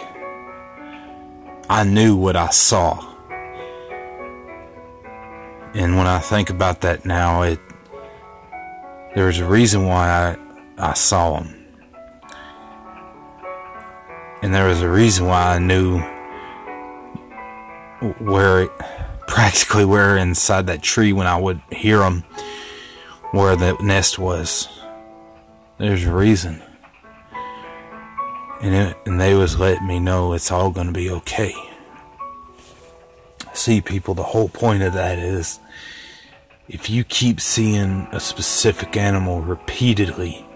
I 1.68 1.82
knew 1.84 2.14
what 2.16 2.36
I 2.36 2.50
saw. 2.50 3.12
And 5.74 5.96
when 5.96 6.06
I 6.06 6.20
think 6.20 6.50
about 6.50 6.82
that 6.82 7.04
now, 7.04 7.42
it 7.42 7.58
there's 9.14 9.38
a 9.38 9.44
reason 9.44 9.86
why 9.86 10.08
I, 10.08 10.90
I 10.90 10.94
saw 10.94 11.38
them. 11.38 11.66
And 14.42 14.52
there 14.52 14.66
was 14.66 14.82
a 14.82 14.90
reason 14.90 15.26
why 15.26 15.54
I 15.54 15.58
knew 15.58 16.00
where, 18.18 18.68
practically 19.26 19.84
where 19.84 20.16
inside 20.16 20.66
that 20.66 20.82
tree 20.82 21.12
when 21.12 21.26
I 21.26 21.38
would 21.38 21.60
hear 21.70 21.98
them, 21.98 22.24
where 23.32 23.56
the 23.56 23.74
nest 23.80 24.18
was. 24.18 24.68
There's 25.78 26.04
a 26.04 26.12
reason. 26.12 26.62
And, 28.60 28.74
it, 28.74 28.96
and 29.06 29.20
they 29.20 29.34
was 29.34 29.58
letting 29.58 29.86
me 29.86 29.98
know 29.98 30.32
it's 30.32 30.50
all 30.50 30.70
going 30.70 30.86
to 30.86 30.92
be 30.92 31.10
okay. 31.10 31.54
See, 33.52 33.80
people, 33.80 34.14
the 34.14 34.22
whole 34.22 34.48
point 34.48 34.82
of 34.82 34.94
that 34.94 35.18
is 35.18 35.60
if 36.68 36.88
you 36.88 37.04
keep 37.04 37.40
seeing 37.40 38.08
a 38.12 38.20
specific 38.20 38.96
animal 38.96 39.42
repeatedly 39.42 40.46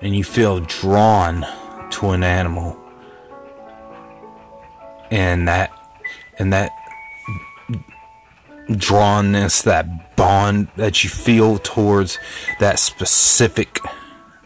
and 0.00 0.16
you 0.16 0.24
feel 0.24 0.60
drawn 0.60 1.44
to 1.90 2.10
an 2.10 2.22
animal 2.22 2.76
and 5.10 5.48
that 5.48 5.69
and 6.40 6.52
that 6.52 6.72
drawnness 8.70 9.62
that 9.64 10.16
bond 10.16 10.68
that 10.76 11.04
you 11.04 11.10
feel 11.10 11.58
towards 11.58 12.18
that 12.58 12.78
specific 12.78 13.78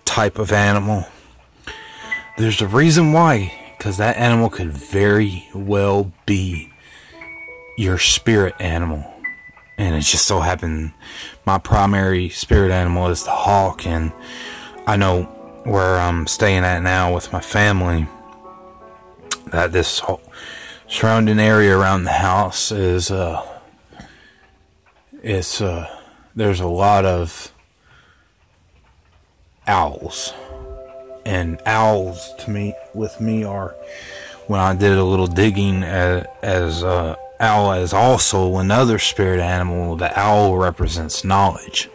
type 0.05 0.39
of 0.39 0.53
animal. 0.53 1.07
There's 2.37 2.61
a 2.61 2.67
reason 2.67 3.13
why 3.13 3.53
because 3.79 3.97
that 3.99 4.17
animal 4.17 4.51
could 4.51 4.73
very 4.73 5.49
well 5.55 6.13
be 6.27 6.73
your 7.79 7.99
spirit 7.99 8.55
animal. 8.59 9.05
And 9.77 9.95
it 9.95 10.01
just 10.01 10.27
so 10.27 10.41
happened 10.41 10.93
my 11.47 11.59
primary 11.59 12.29
spirit 12.29 12.71
animal 12.71 13.09
is 13.09 13.25
the 13.25 13.31
hawk 13.31 13.87
and 13.87 14.13
i 14.87 14.97
know 14.97 15.25
where 15.65 15.97
i'm 15.97 16.27
staying 16.27 16.65
at 16.65 16.83
now 16.83 17.15
with 17.15 17.33
my 17.33 17.41
family 17.41 18.07
that 19.47 19.73
this 19.73 20.01
surrounding 20.89 21.39
area 21.39 21.77
around 21.77 22.05
the 22.05 22.13
house 22.13 22.71
is 22.71 23.11
uh 23.11 23.43
it's 25.23 25.61
uh 25.61 25.89
there's 26.35 26.61
a 26.61 26.67
lot 26.69 27.05
of 27.05 27.53
owls 29.67 30.33
and 31.25 31.61
owls 31.65 32.35
to 32.39 32.51
me 32.51 32.75
with 32.93 33.21
me 33.21 33.45
are 33.45 33.75
when 34.47 34.61
i 34.61 34.75
did 34.75 34.99
a 34.99 35.05
little 35.05 35.27
digging 35.27 35.83
as, 35.83 36.27
as 36.43 36.85
uh 36.85 37.17
owl 37.41 37.73
is 37.75 37.93
also 37.93 38.57
another 38.57 38.99
spirit 38.99 39.41
animal. 39.41 39.97
The 39.97 40.19
owl 40.19 40.57
represents 40.57 41.25
knowledge. 41.25 41.91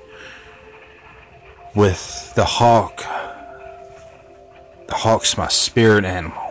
With 1.76 2.34
the 2.36 2.46
hawk, 2.46 2.98
the 4.88 4.96
hawk's 4.96 5.38
my 5.38 5.48
spirit 5.48 6.06
animal. 6.06 6.49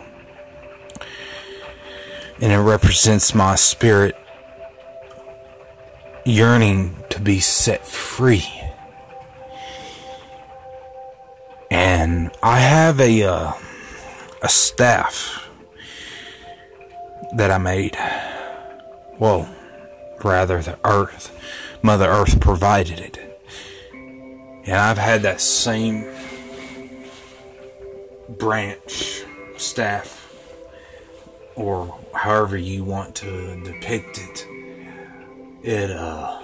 And 2.41 2.53
it 2.53 2.57
represents 2.57 3.35
my 3.35 3.55
spirit 3.55 4.15
yearning 6.25 7.03
to 7.09 7.19
be 7.19 7.39
set 7.39 7.85
free. 7.85 8.45
And 11.69 12.31
I 12.41 12.59
have 12.59 12.99
a 12.99 13.23
uh, 13.23 13.53
a 14.41 14.49
staff 14.49 15.49
that 17.35 17.51
I 17.51 17.57
made 17.57 17.97
well, 19.19 19.49
rather, 20.23 20.61
the 20.61 20.79
earth, 20.85 21.37
Mother 21.81 22.05
Earth 22.05 22.39
provided 22.39 22.99
it. 22.99 23.41
And 23.91 24.77
I've 24.77 24.97
had 24.97 25.23
that 25.23 25.41
same 25.41 26.07
branch, 28.29 29.23
staff, 29.57 30.33
or 31.55 31.98
however 32.19 32.57
you 32.57 32.83
want 32.83 33.15
to 33.15 33.55
depict 33.63 34.17
it. 34.17 34.45
It, 35.63 35.89
uh, 35.89 36.41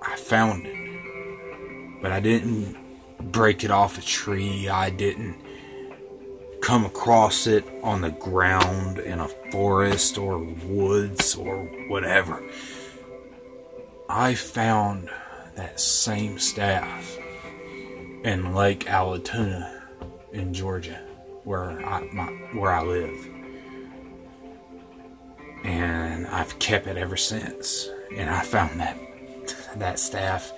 I 0.00 0.16
found 0.16 0.66
it. 0.66 2.00
But 2.00 2.12
I 2.12 2.20
didn't 2.20 2.74
break 3.32 3.64
it 3.64 3.70
off 3.70 3.98
a 3.98 4.00
tree. 4.00 4.66
I 4.66 4.88
didn't 4.88 5.36
come 6.62 6.86
across 6.86 7.46
it 7.46 7.68
on 7.82 8.00
the 8.00 8.10
ground 8.10 8.98
in 8.98 9.20
a 9.20 9.28
forest 9.52 10.16
or 10.16 10.38
woods 10.38 11.34
or 11.34 11.64
whatever. 11.88 12.42
I 14.08 14.34
found 14.34 15.10
that 15.54 15.78
same 15.80 16.38
staff 16.38 17.18
in 18.24 18.54
Lake 18.54 18.86
Allatoona 18.86 19.82
in 20.32 20.54
Georgia, 20.54 20.98
where 21.44 21.84
I 21.86 22.08
my, 22.10 22.26
where 22.54 22.72
I 22.72 22.82
live, 22.82 23.28
I've 26.30 26.58
kept 26.58 26.86
it 26.86 26.96
ever 26.96 27.16
since. 27.16 27.88
And 28.16 28.30
I 28.30 28.42
found 28.42 28.80
that 28.80 28.98
that 29.76 29.98
staff 29.98 30.52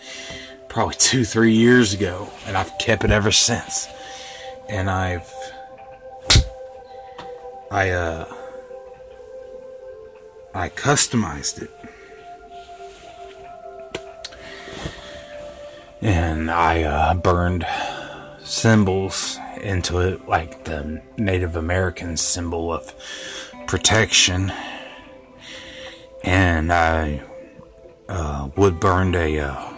probably 0.68 0.94
two 0.94 1.24
three 1.24 1.52
years 1.52 1.92
ago, 1.92 2.30
and 2.46 2.56
I've 2.56 2.72
kept 2.78 3.04
it 3.04 3.10
ever 3.10 3.32
since. 3.32 3.88
And 4.68 4.88
I've 4.88 5.32
I 7.70 7.90
uh 7.90 8.34
I 10.54 10.68
customized 10.68 11.62
it. 11.62 11.70
And 16.02 16.50
I 16.50 16.82
uh, 16.82 17.14
burned 17.14 17.66
symbols 18.42 19.38
into 19.60 19.98
it, 19.98 20.26
like 20.26 20.64
the 20.64 21.02
Native 21.16 21.56
American 21.56 22.16
symbol 22.16 22.72
of 22.72 22.92
protection. 23.66 24.52
And 26.22 26.72
I 26.72 27.22
uh, 28.08 28.50
wood 28.56 28.80
burned 28.80 29.14
a, 29.14 29.38
uh, 29.38 29.72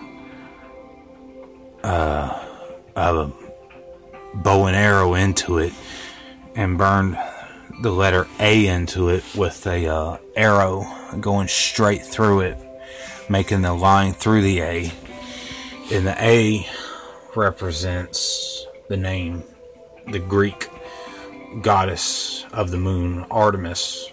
uh, 1.84 2.48
a 2.96 3.32
bow 4.34 4.66
and 4.66 4.76
arrow 4.76 5.14
into 5.14 5.58
it 5.58 5.72
and 6.54 6.78
burned 6.78 7.18
the 7.82 7.90
letter 7.90 8.26
A 8.38 8.66
into 8.66 9.08
it 9.08 9.24
with 9.34 9.66
a 9.66 9.86
uh, 9.86 10.18
arrow 10.36 10.86
going 11.20 11.48
straight 11.48 12.04
through 12.04 12.40
it, 12.40 12.58
making 13.28 13.62
the 13.62 13.74
line 13.74 14.12
through 14.12 14.42
the 14.42 14.60
A. 14.60 14.92
And 15.92 16.06
the 16.06 16.16
A 16.18 16.66
represents 17.34 18.66
the 18.88 18.96
name, 18.96 19.42
the 20.10 20.18
Greek 20.18 20.68
goddess 21.60 22.46
of 22.52 22.70
the 22.70 22.78
moon, 22.78 23.26
Artemis, 23.30 24.10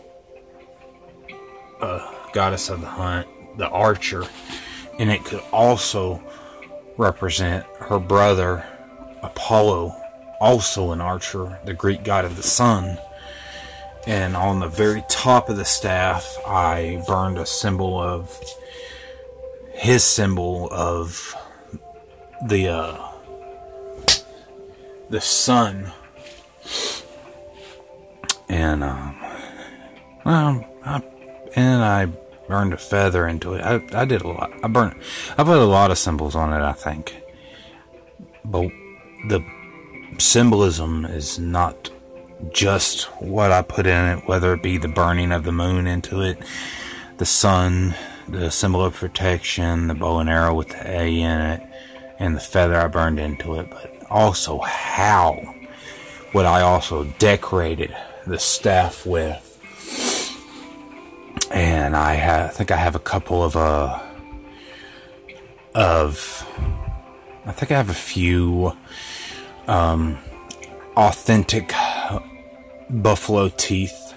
uh, 1.82 2.19
goddess 2.34 2.70
of 2.70 2.82
the 2.82 2.88
hunt, 2.88 3.28
the 3.58 3.70
archer. 3.70 4.24
And 4.98 5.10
it 5.10 5.24
could 5.24 5.42
also 5.52 6.22
represent 6.98 7.66
her 7.80 8.00
brother, 8.00 8.66
Apollo, 9.24 9.96
also 10.40 10.92
an 10.92 11.02
archer, 11.02 11.60
the 11.66 11.74
Greek 11.74 12.04
god 12.04 12.26
of 12.26 12.36
the 12.36 12.44
sun 12.44 12.98
and 14.08 14.36
on 14.36 14.60
the 14.60 14.68
very 14.68 15.04
top 15.08 15.50
of 15.50 15.58
the 15.58 15.66
staff, 15.66 16.38
I 16.48 17.04
burned 17.06 17.38
a 17.38 17.46
symbol 17.46 18.02
of 18.02 18.42
his 19.74 20.04
symbol 20.04 20.68
of 20.72 21.36
the 22.48 22.70
uh, 22.70 23.12
the 25.10 25.22
sun, 25.22 25.92
and 28.48 28.84
um, 28.84 29.16
well, 30.26 30.66
I, 30.84 31.04
and 31.56 31.84
I 31.84 32.08
burned 32.48 32.74
a 32.74 32.78
feather 32.78 33.28
into 33.28 33.54
it. 33.54 33.62
I, 33.62 33.82
I 33.94 34.06
did 34.06 34.22
a 34.22 34.28
lot. 34.28 34.52
I 34.64 34.68
burned. 34.68 35.00
I 35.38 35.44
put 35.44 35.58
a 35.58 35.66
lot 35.66 35.92
of 35.92 35.98
symbols 35.98 36.36
on 36.36 36.54
it. 36.54 36.64
I 36.64 36.74
think, 36.74 37.22
but 38.44 38.70
the 39.28 39.44
symbolism 40.18 41.06
is 41.06 41.40
not 41.40 41.90
just 42.52 43.04
what 43.22 43.52
I 43.52 43.62
put 43.62 43.86
in 43.86 44.18
it, 44.18 44.28
whether 44.28 44.54
it 44.54 44.64
be 44.64 44.78
the 44.78 44.88
burning 44.88 45.32
of 45.32 45.44
the 45.44 45.52
moon 45.52 45.88
into 45.88 46.22
it, 46.22 46.42
the 47.18 47.26
sun, 47.26 47.96
the 48.28 48.50
symbol 48.50 48.84
of 48.84 48.96
protection, 48.96 49.88
the 49.88 49.94
bow 49.94 50.20
and 50.20 50.30
arrow 50.30 50.54
with 50.54 50.70
the 50.70 50.90
A 50.90 51.20
in 51.20 51.42
it, 51.42 51.64
and 52.18 52.36
the 52.36 52.40
feather 52.42 52.76
I 52.76 52.88
burned 52.88 53.20
into 53.20 53.56
it, 53.56 53.70
but 53.70 53.94
also 54.10 54.60
how 54.60 55.56
what 56.32 56.46
I 56.46 56.62
also 56.62 57.06
decorated 57.18 57.96
the 58.26 58.40
staff 58.40 59.06
with. 59.06 59.49
And 61.52 61.96
I, 61.96 62.16
ha- 62.16 62.46
I 62.46 62.48
think 62.50 62.72
I 62.72 62.78
have 62.78 62.96
a 62.96 63.00
couple 63.00 63.44
of 63.44 63.56
uh 63.56 64.00
of 65.76 66.46
I 67.46 67.52
think 67.52 67.72
I 67.72 67.78
have 67.78 67.90
a 67.90 67.94
few 67.94 68.74
um, 69.68 70.18
authentic 70.96 71.74
buffalo 72.90 73.50
teeth 73.50 74.14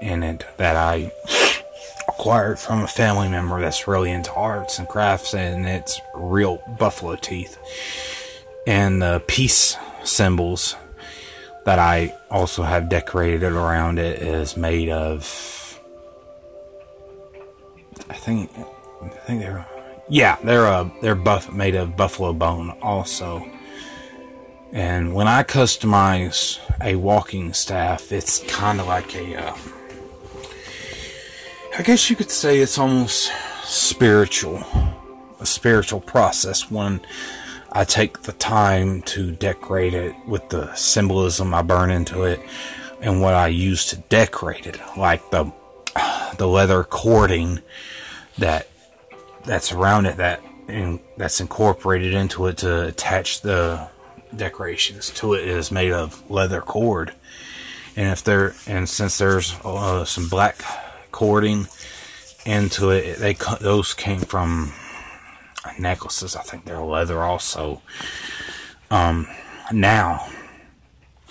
in 0.00 0.22
it 0.22 0.46
that 0.56 0.76
I 0.76 1.10
acquired 2.08 2.58
from 2.58 2.82
a 2.82 2.86
family 2.86 3.28
member 3.28 3.60
that's 3.60 3.88
really 3.88 4.10
into 4.10 4.32
arts 4.32 4.78
and 4.78 4.88
crafts, 4.88 5.34
and 5.34 5.66
it's 5.66 6.00
real 6.14 6.62
buffalo 6.78 7.16
teeth. 7.16 7.58
And 8.66 9.02
the 9.02 9.22
peace 9.26 9.76
symbols 10.04 10.76
that 11.64 11.78
I 11.78 12.14
also 12.30 12.62
have 12.62 12.88
decorated 12.88 13.52
around 13.52 13.98
it 13.98 14.22
is 14.22 14.56
made 14.56 14.88
of. 14.88 15.60
I 18.08 18.14
think, 18.14 18.50
I 19.02 19.08
think 19.26 19.40
they're, 19.40 19.66
yeah, 20.08 20.36
they're 20.44 20.66
uh, 20.66 20.88
they're 21.00 21.14
buff 21.14 21.52
made 21.52 21.74
of 21.74 21.96
buffalo 21.96 22.32
bone 22.32 22.70
also. 22.82 23.46
And 24.72 25.14
when 25.14 25.28
I 25.28 25.44
customize 25.44 26.58
a 26.82 26.96
walking 26.96 27.52
staff, 27.52 28.10
it's 28.10 28.40
kind 28.50 28.80
of 28.80 28.88
like 28.88 29.14
a, 29.14 29.36
uh, 29.36 29.56
I 31.78 31.82
guess 31.82 32.10
you 32.10 32.16
could 32.16 32.30
say 32.30 32.58
it's 32.58 32.76
almost 32.76 33.30
spiritual, 33.62 34.64
a 35.38 35.46
spiritual 35.46 36.00
process 36.00 36.70
when 36.70 37.00
I 37.70 37.84
take 37.84 38.22
the 38.22 38.32
time 38.32 39.02
to 39.02 39.30
decorate 39.30 39.94
it 39.94 40.14
with 40.26 40.48
the 40.48 40.74
symbolism 40.74 41.54
I 41.54 41.62
burn 41.62 41.90
into 41.90 42.24
it 42.24 42.40
and 43.00 43.20
what 43.22 43.34
I 43.34 43.48
use 43.48 43.86
to 43.86 43.96
decorate 43.96 44.66
it, 44.66 44.80
like 44.96 45.30
the 45.30 45.52
the 46.36 46.48
leather 46.48 46.82
cording 46.82 47.60
that 48.38 48.68
that's 49.44 49.72
around 49.72 50.06
it 50.06 50.16
that 50.16 50.42
in, 50.68 51.00
that's 51.16 51.40
incorporated 51.40 52.14
into 52.14 52.46
it 52.46 52.58
to 52.58 52.86
attach 52.86 53.42
the 53.42 53.88
decorations 54.34 55.10
to 55.10 55.34
it 55.34 55.46
is 55.46 55.70
made 55.70 55.92
of 55.92 56.28
leather 56.30 56.60
cord. 56.60 57.12
And 57.96 58.10
if 58.10 58.24
there, 58.24 58.54
and 58.66 58.88
since 58.88 59.18
there's 59.18 59.54
uh, 59.64 60.04
some 60.04 60.28
black 60.28 60.62
cording 61.12 61.68
into 62.44 62.90
it, 62.90 63.18
they 63.18 63.34
those 63.60 63.94
came 63.94 64.20
from 64.20 64.72
necklaces. 65.78 66.34
I 66.34 66.42
think 66.42 66.64
they're 66.64 66.80
leather 66.80 67.22
also. 67.22 67.82
Um, 68.90 69.28
now, 69.72 70.28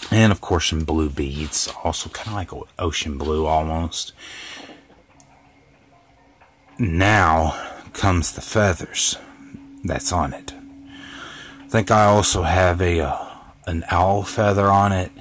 and 0.09 0.31
of 0.31 0.41
course 0.41 0.69
some 0.69 0.85
blue 0.85 1.09
beads, 1.09 1.71
also 1.83 2.09
kind 2.09 2.29
of 2.29 2.33
like 2.33 2.67
ocean 2.79 3.17
blue 3.17 3.45
almost. 3.45 4.13
Now 6.79 7.55
comes 7.93 8.31
the 8.31 8.41
feathers 8.41 9.17
that's 9.83 10.11
on 10.11 10.33
it 10.33 10.53
I 11.63 11.67
think 11.69 11.91
I 11.91 12.05
also 12.05 12.43
have 12.43 12.81
a 12.81 12.99
uh, 12.99 13.25
an 13.65 13.83
owl 13.89 14.23
feather 14.23 14.67
on 14.67 14.91
it, 14.91 15.11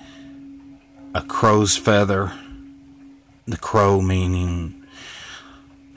a 1.14 1.22
crow's 1.22 1.76
feather. 1.76 2.32
The 3.46 3.56
crow 3.56 4.00
meaning, 4.00 4.84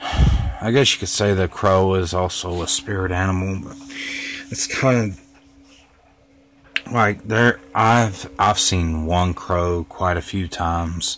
I 0.01 0.71
guess 0.71 0.93
you 0.93 0.99
could 0.99 1.09
say 1.09 1.33
the 1.33 1.47
crow 1.47 1.93
is 1.95 2.13
also 2.13 2.61
a 2.61 2.67
spirit 2.67 3.11
animal, 3.11 3.59
but 3.67 3.77
it's 4.49 4.65
kind 4.65 5.11
of 5.11 6.93
like 6.93 7.27
there. 7.27 7.59
I've 7.73 8.29
I've 8.39 8.59
seen 8.59 9.05
one 9.05 9.33
crow 9.33 9.85
quite 9.89 10.17
a 10.17 10.21
few 10.21 10.47
times, 10.47 11.17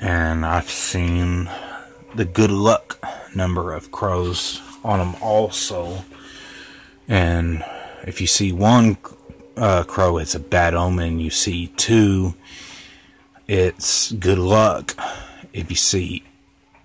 and 0.00 0.46
I've 0.46 0.70
seen 0.70 1.50
the 2.14 2.24
good 2.24 2.50
luck 2.50 2.98
number 3.34 3.72
of 3.72 3.90
crows 3.90 4.60
on 4.84 4.98
them 4.98 5.22
also, 5.22 6.04
and 7.08 7.64
if 8.02 8.20
you 8.20 8.26
see 8.26 8.52
one 8.52 8.96
uh, 9.56 9.84
crow, 9.84 10.18
it's 10.18 10.34
a 10.34 10.40
bad 10.40 10.74
omen. 10.74 11.20
You 11.20 11.30
see 11.30 11.68
two, 11.68 12.34
it's 13.46 14.12
good 14.12 14.38
luck. 14.38 14.96
If 15.52 15.70
you 15.70 15.76
see 15.76 16.24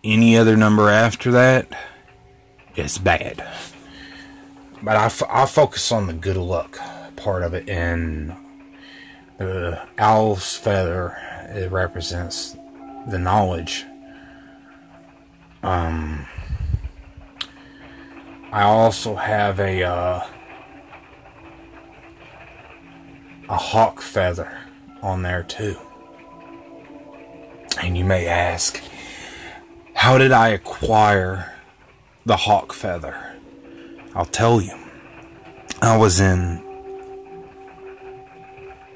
any 0.03 0.37
other 0.37 0.55
number 0.55 0.89
after 0.89 1.31
that, 1.31 1.67
it's 2.75 2.97
bad. 2.97 3.45
But 4.81 4.95
I, 4.95 5.05
f- 5.05 5.23
I 5.29 5.45
focus 5.45 5.91
on 5.91 6.07
the 6.07 6.13
good 6.13 6.37
luck 6.37 6.79
part 7.15 7.43
of 7.43 7.53
it, 7.53 7.67
and 7.67 8.33
the 9.37 9.81
owl's 9.97 10.55
feather 10.55 11.17
it 11.49 11.71
represents 11.71 12.55
the 13.07 13.17
knowledge. 13.17 13.85
Um, 15.63 16.25
I 18.51 18.63
also 18.63 19.15
have 19.15 19.59
a 19.59 19.83
uh, 19.83 20.25
a 23.49 23.57
hawk 23.57 24.01
feather 24.01 24.57
on 25.01 25.21
there 25.21 25.43
too. 25.43 25.77
And 27.81 27.97
you 27.97 28.05
may 28.05 28.25
ask, 28.25 28.81
how 29.93 30.17
did 30.17 30.31
I 30.31 30.49
acquire 30.49 31.53
the 32.25 32.35
hawk 32.35 32.73
feather? 32.73 33.35
I'll 34.15 34.25
tell 34.25 34.61
you. 34.61 34.75
I 35.81 35.95
was 35.95 36.19
in 36.19 36.63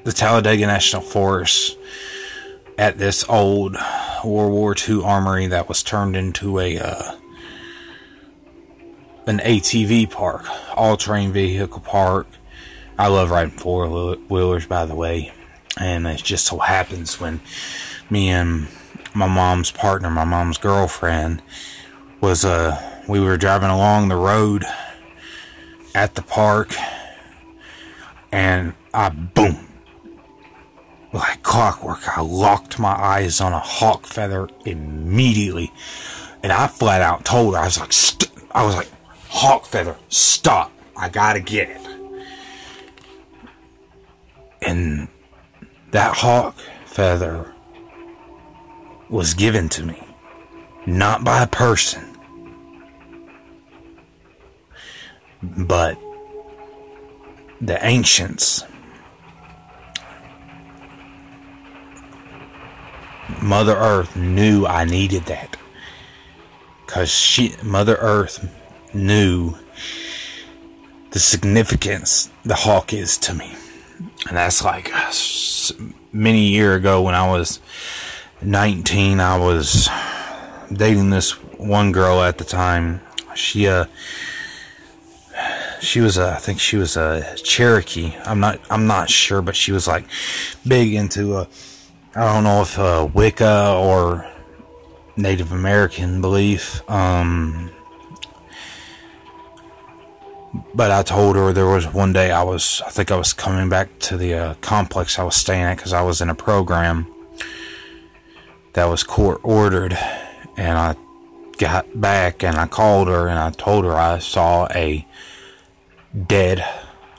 the 0.02 0.12
Talladega 0.12 0.66
National 0.66 1.00
Forest 1.00 1.78
at 2.82 2.98
this 2.98 3.24
old 3.28 3.76
World 4.24 4.52
War 4.52 4.74
II 4.76 5.04
armory 5.04 5.46
that 5.46 5.68
was 5.68 5.82
turned 5.82 6.16
into 6.16 6.58
a 6.58 6.78
uh, 6.78 7.16
an 9.26 9.38
ATV 9.38 10.10
park, 10.10 10.44
all 10.76 10.96
terrain 10.96 11.32
vehicle 11.32 11.80
park 11.80 12.26
I 12.98 13.08
love 13.08 13.30
riding 13.30 13.56
four 13.56 14.16
wheelers, 14.28 14.66
by 14.66 14.84
the 14.84 14.94
way. 14.94 15.32
And 15.78 16.06
it 16.06 16.22
just 16.22 16.46
so 16.46 16.58
happens 16.58 17.18
when 17.18 17.40
me 18.10 18.28
and 18.28 18.68
my 19.14 19.26
mom's 19.26 19.70
partner, 19.70 20.10
my 20.10 20.24
mom's 20.24 20.58
girlfriend, 20.58 21.42
was 22.20 22.44
uh 22.44 22.80
we 23.08 23.18
were 23.18 23.36
driving 23.36 23.70
along 23.70 24.08
the 24.08 24.16
road 24.16 24.64
at 25.94 26.14
the 26.14 26.22
park 26.22 26.72
and 28.30 28.74
I 28.94 29.08
boom 29.08 29.71
like 31.12 31.42
clockwork 31.42 32.16
I 32.16 32.22
locked 32.22 32.78
my 32.78 32.92
eyes 32.92 33.40
on 33.40 33.52
a 33.52 33.58
hawk 33.58 34.06
feather 34.06 34.48
immediately 34.64 35.72
and 36.42 36.52
I 36.52 36.66
flat 36.66 37.02
out 37.02 37.24
told 37.24 37.54
her 37.54 37.60
I 37.60 37.64
was 37.64 37.78
like 37.78 37.92
I 38.52 38.64
was 38.64 38.74
like 38.74 38.90
hawk 39.28 39.66
feather 39.66 39.96
stop 40.08 40.72
I 40.96 41.08
gotta 41.08 41.40
get 41.40 41.68
it 41.68 41.82
and 44.62 45.08
that 45.90 46.16
hawk 46.16 46.56
feather 46.86 47.52
was 49.12 49.34
given 49.34 49.68
to 49.68 49.84
me, 49.84 50.02
not 50.86 51.22
by 51.22 51.42
a 51.42 51.46
person, 51.46 52.16
but 55.42 55.98
the 57.60 57.78
ancients. 57.84 58.64
Mother 63.40 63.76
Earth 63.76 64.16
knew 64.16 64.66
I 64.66 64.84
needed 64.84 65.24
that. 65.26 65.56
Because 66.84 67.10
she, 67.10 67.54
Mother 67.62 67.96
Earth 67.96 68.52
knew 68.92 69.54
the 71.12 71.18
significance 71.18 72.30
the 72.44 72.54
hawk 72.54 72.92
is 72.92 73.16
to 73.18 73.34
me 73.34 73.54
and 74.28 74.36
that's 74.36 74.64
like 74.64 74.90
many 76.12 76.48
year 76.48 76.74
ago 76.74 77.02
when 77.02 77.14
I 77.14 77.30
was 77.30 77.60
19. 78.40 79.20
I 79.20 79.38
was 79.38 79.88
dating 80.72 81.10
this 81.10 81.32
one 81.58 81.92
girl 81.92 82.22
at 82.22 82.38
the 82.38 82.44
time. 82.44 83.00
She 83.34 83.68
uh 83.68 83.86
she 85.80 86.00
was 86.00 86.16
a, 86.16 86.32
I 86.32 86.36
think 86.36 86.60
she 86.60 86.76
was 86.76 86.96
a 86.96 87.36
Cherokee. 87.42 88.14
I'm 88.24 88.40
not 88.40 88.60
I'm 88.70 88.86
not 88.86 89.10
sure, 89.10 89.42
but 89.42 89.56
she 89.56 89.72
was 89.72 89.86
like 89.86 90.04
big 90.66 90.94
into 90.94 91.36
a 91.36 91.48
I 92.14 92.34
don't 92.34 92.44
know 92.44 92.60
if 92.60 92.78
uh, 92.78 93.08
Wicca 93.14 93.74
or 93.74 94.30
Native 95.16 95.50
American 95.50 96.20
belief. 96.20 96.88
Um, 96.90 97.70
but 100.74 100.90
I 100.90 101.02
told 101.02 101.36
her 101.36 101.54
there 101.54 101.66
was 101.66 101.86
one 101.86 102.12
day 102.12 102.30
I 102.30 102.42
was, 102.42 102.82
I 102.86 102.90
think 102.90 103.10
I 103.10 103.16
was 103.16 103.32
coming 103.32 103.70
back 103.70 103.98
to 104.00 104.18
the 104.18 104.34
uh, 104.34 104.54
complex 104.60 105.18
I 105.18 105.22
was 105.22 105.36
staying 105.36 105.62
at 105.62 105.78
because 105.78 105.94
I 105.94 106.02
was 106.02 106.20
in 106.20 106.28
a 106.28 106.34
program 106.34 107.06
that 108.74 108.84
was 108.84 109.04
court 109.04 109.40
ordered. 109.42 109.96
And 110.58 110.76
I 110.76 110.96
got 111.56 111.98
back 111.98 112.44
and 112.44 112.56
I 112.58 112.66
called 112.66 113.08
her 113.08 113.26
and 113.26 113.38
I 113.38 113.52
told 113.52 113.86
her 113.86 113.94
I 113.94 114.18
saw 114.18 114.68
a 114.74 115.06
dead 116.26 116.62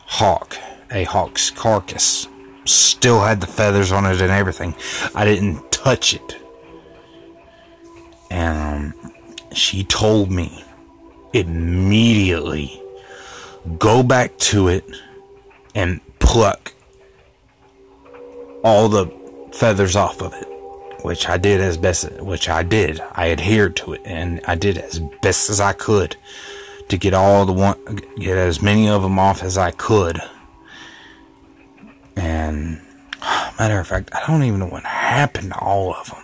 hawk, 0.05 0.55
a 0.91 1.03
hawk's 1.05 1.49
carcass 1.49 2.27
still 2.65 3.21
had 3.21 3.41
the 3.41 3.47
feathers 3.47 3.91
on 3.91 4.05
it 4.05 4.21
and 4.21 4.31
everything. 4.31 4.75
I 5.13 5.25
didn't 5.25 5.71
touch 5.71 6.13
it. 6.13 6.37
And 8.29 8.93
um, 8.93 9.13
she 9.53 9.83
told 9.83 10.31
me 10.31 10.63
immediately 11.33 12.81
go 13.77 14.03
back 14.03 14.37
to 14.37 14.67
it 14.67 14.85
and 15.75 15.99
pluck 16.19 16.73
all 18.63 18.87
the 18.87 19.07
feathers 19.51 19.95
off 19.95 20.21
of 20.21 20.33
it 20.33 20.47
which 21.03 21.27
I 21.27 21.37
did 21.37 21.59
as 21.59 21.77
best 21.77 22.11
which 22.21 22.49
I 22.49 22.63
did 22.63 22.99
I 23.13 23.31
adhered 23.31 23.75
to 23.77 23.93
it 23.93 24.01
and 24.05 24.41
I 24.47 24.55
did 24.55 24.77
as 24.77 24.99
best 25.21 25.49
as 25.49 25.59
I 25.59 25.73
could 25.73 26.15
to 26.89 26.97
get 26.97 27.13
all 27.13 27.45
the 27.45 27.53
one 27.53 27.77
get 28.17 28.37
as 28.37 28.61
many 28.61 28.87
of 28.87 29.01
them 29.01 29.17
off 29.17 29.43
as 29.43 29.57
I 29.57 29.71
could 29.71 30.21
and 32.15 32.81
matter 33.59 33.79
of 33.79 33.87
fact 33.87 34.09
I 34.13 34.25
don't 34.27 34.43
even 34.43 34.59
know 34.59 34.67
what 34.67 34.83
happened 34.83 35.51
to 35.51 35.59
all 35.59 35.93
of 35.93 36.07
them 36.09 36.23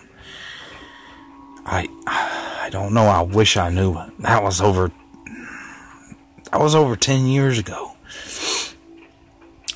I 1.66 1.88
I 2.60 2.68
don't 2.70 2.94
know. 2.94 3.06
I 3.06 3.22
wish 3.22 3.56
I 3.56 3.70
knew 3.70 3.98
that 4.20 4.42
was 4.42 4.60
over 4.60 4.92
that 6.50 6.60
was 6.60 6.74
over 6.74 6.94
10 6.94 7.26
years 7.26 7.58
ago. 7.58 7.92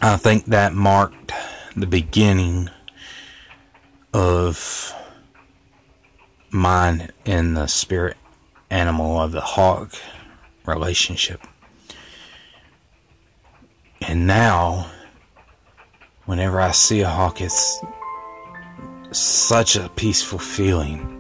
I 0.01 0.17
think 0.17 0.47
that 0.47 0.75
marked 0.75 1.33
the 1.75 1.87
beginning 1.87 2.71
of 4.13 4.95
mine 6.51 7.11
in 7.25 7.55
the 7.55 7.67
spirit 7.67 8.17
animal 8.71 9.21
of 9.21 9.33
the 9.33 9.41
hog 9.41 9.95
relationship. 10.67 11.41
And 14.03 14.27
now, 14.27 14.91
whenever 16.27 16.61
I 16.61 16.71
see 16.71 17.01
a 17.01 17.09
hawk, 17.09 17.41
it's 17.41 17.81
such 19.13 19.77
a 19.77 19.89
peaceful 19.91 20.39
feeling. 20.39 21.11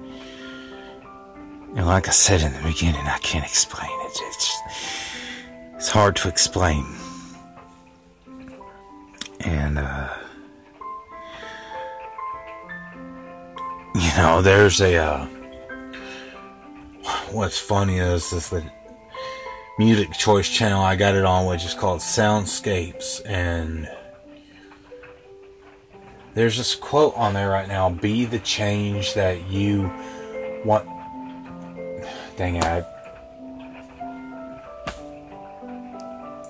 And 1.76 1.86
like 1.86 2.08
I 2.08 2.12
said 2.12 2.40
in 2.40 2.52
the 2.52 2.62
beginning, 2.62 3.04
I 3.06 3.18
can't 3.18 3.44
explain 3.44 3.90
it. 3.90 4.18
It's, 4.22 4.56
it's 5.74 5.88
hard 5.88 6.16
to 6.16 6.28
explain. 6.28 6.86
And, 9.40 9.78
uh, 9.78 10.08
you 13.94 14.10
know, 14.16 14.40
there's 14.40 14.80
a, 14.80 14.96
uh, 14.96 15.26
what's 17.30 17.58
funny 17.58 17.98
is, 17.98 18.32
is 18.32 18.48
the 18.48 18.64
music 19.78 20.12
choice 20.12 20.48
channel 20.48 20.80
I 20.80 20.96
got 20.96 21.14
it 21.14 21.24
on, 21.24 21.46
which 21.46 21.64
is 21.64 21.74
called 21.74 22.00
Soundscapes, 22.00 23.20
and 23.26 23.88
there's 26.34 26.56
this 26.56 26.74
quote 26.74 27.14
on 27.16 27.34
there 27.34 27.48
right 27.48 27.68
now 27.68 27.88
be 27.88 28.24
the 28.24 28.40
change 28.40 29.14
that 29.14 29.48
you 29.48 29.90
want. 30.64 30.88
Dang 32.36 32.56
it, 32.56 32.64
I, 32.64 32.84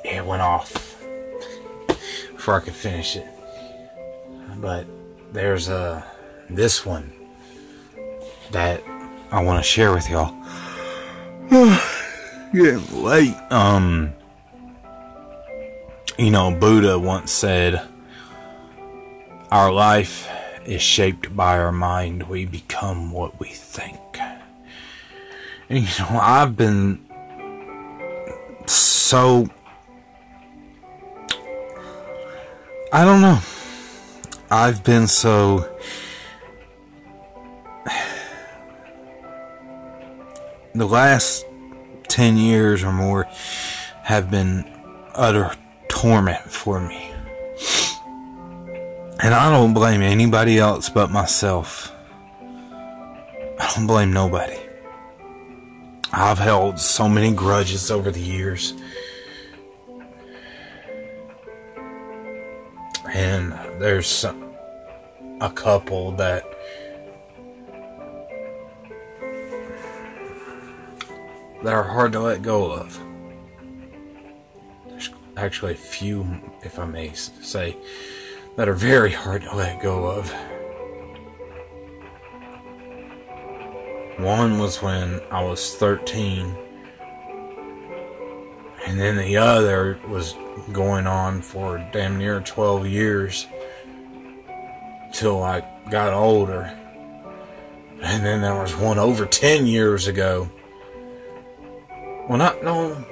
it 0.05 0.25
went 0.25 0.41
off 0.43 1.03
before 2.33 2.55
I 2.55 2.61
could 2.61 2.75
finish 2.75 3.17
it. 3.17 3.27
But 4.57 4.87
there's 5.33 5.69
a 5.69 6.05
this 6.49 6.87
one 6.87 7.13
that 8.53 8.83
I 9.31 9.43
want 9.43 9.63
to 9.63 9.69
share 9.69 9.93
with 9.93 10.09
y'all. 10.09 10.35
Getting 12.53 13.03
late. 13.03 13.35
Um, 13.51 14.15
you 16.17 16.31
know, 16.31 16.51
Buddha 16.53 16.99
once 16.99 17.33
said, 17.33 17.87
"Our 19.55 19.71
life 19.73 20.29
is 20.67 20.83
shaped 20.83 21.37
by 21.37 21.59
our 21.59 21.71
mind. 21.71 22.25
We 22.25 22.45
become 22.45 23.13
what 23.13 23.39
we 23.39 23.49
think." 23.49 24.01
And 25.69 25.79
you 25.79 25.87
know, 26.01 26.19
I've 26.21 26.57
been 26.57 26.99
so 28.67 29.49
I 32.93 33.05
don't 33.05 33.21
know. 33.21 33.39
I've 34.51 34.85
been 34.85 35.07
so 35.09 35.69
the 40.75 40.87
last 40.87 41.45
10 42.09 42.37
years 42.37 42.83
or 42.83 42.93
more 42.93 43.27
have 44.03 44.31
been 44.31 44.65
utter 45.15 45.53
torment 45.89 46.51
for 46.51 46.81
me. 46.81 47.04
And 49.25 49.35
I 49.35 49.51
don't 49.51 49.75
blame 49.75 50.03
anybody 50.03 50.59
else 50.59 50.89
but 50.89 51.11
myself. 51.11 51.91
I 53.59 53.73
don't 53.75 53.87
blame 53.87 54.13
nobody. 54.13 54.59
I've 56.13 56.39
held 56.39 56.79
so 56.79 57.09
many 57.09 57.33
grudges 57.33 57.91
over 57.91 58.11
the 58.11 58.21
years. 58.21 58.75
and 63.15 63.53
there's 63.81 64.25
a 65.41 65.51
couple 65.51 66.13
that 66.13 66.45
that 71.63 71.73
are 71.73 71.85
hard 71.85 72.13
to 72.13 72.21
let 72.21 72.43
go 72.43 72.71
of. 72.73 73.01
There's 74.89 75.11
actually 75.37 75.73
a 75.73 75.77
few, 75.77 76.27
if 76.63 76.79
I 76.79 76.85
may 76.85 77.13
say, 77.15 77.77
that 78.57 78.69
are 78.69 78.75
very 78.75 79.13
hard 79.13 79.43
to 79.43 79.57
let 79.57 79.83
go 79.83 80.07
of. 80.07 80.33
One 84.19 84.59
was 84.59 84.81
when 84.81 85.21
I 85.31 85.43
was 85.43 85.75
13, 85.75 86.57
and 88.87 89.01
then 89.01 89.17
the 89.17 89.37
other 89.37 89.99
was 90.09 90.35
going 90.73 91.07
on 91.07 91.43
for 91.43 91.79
damn 91.93 92.17
near 92.19 92.41
12 92.41 92.87
years 92.87 93.47
till 95.13 95.43
I 95.43 95.65
got 95.91 96.13
older. 96.13 96.73
And 98.03 98.25
then 98.25 98.41
there 98.41 98.55
was 98.61 98.77
one 98.77 98.99
over 98.99 99.27
10 99.27 99.67
years 99.67 100.07
ago. 100.07 100.49
Well, 102.29 102.39
not, 102.39 102.63
no, 102.63 103.05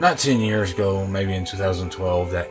not 0.00 0.18
10 0.18 0.40
years 0.40 0.72
ago, 0.72 1.06
maybe 1.06 1.34
in 1.34 1.44
2012, 1.44 2.30
that, 2.30 2.48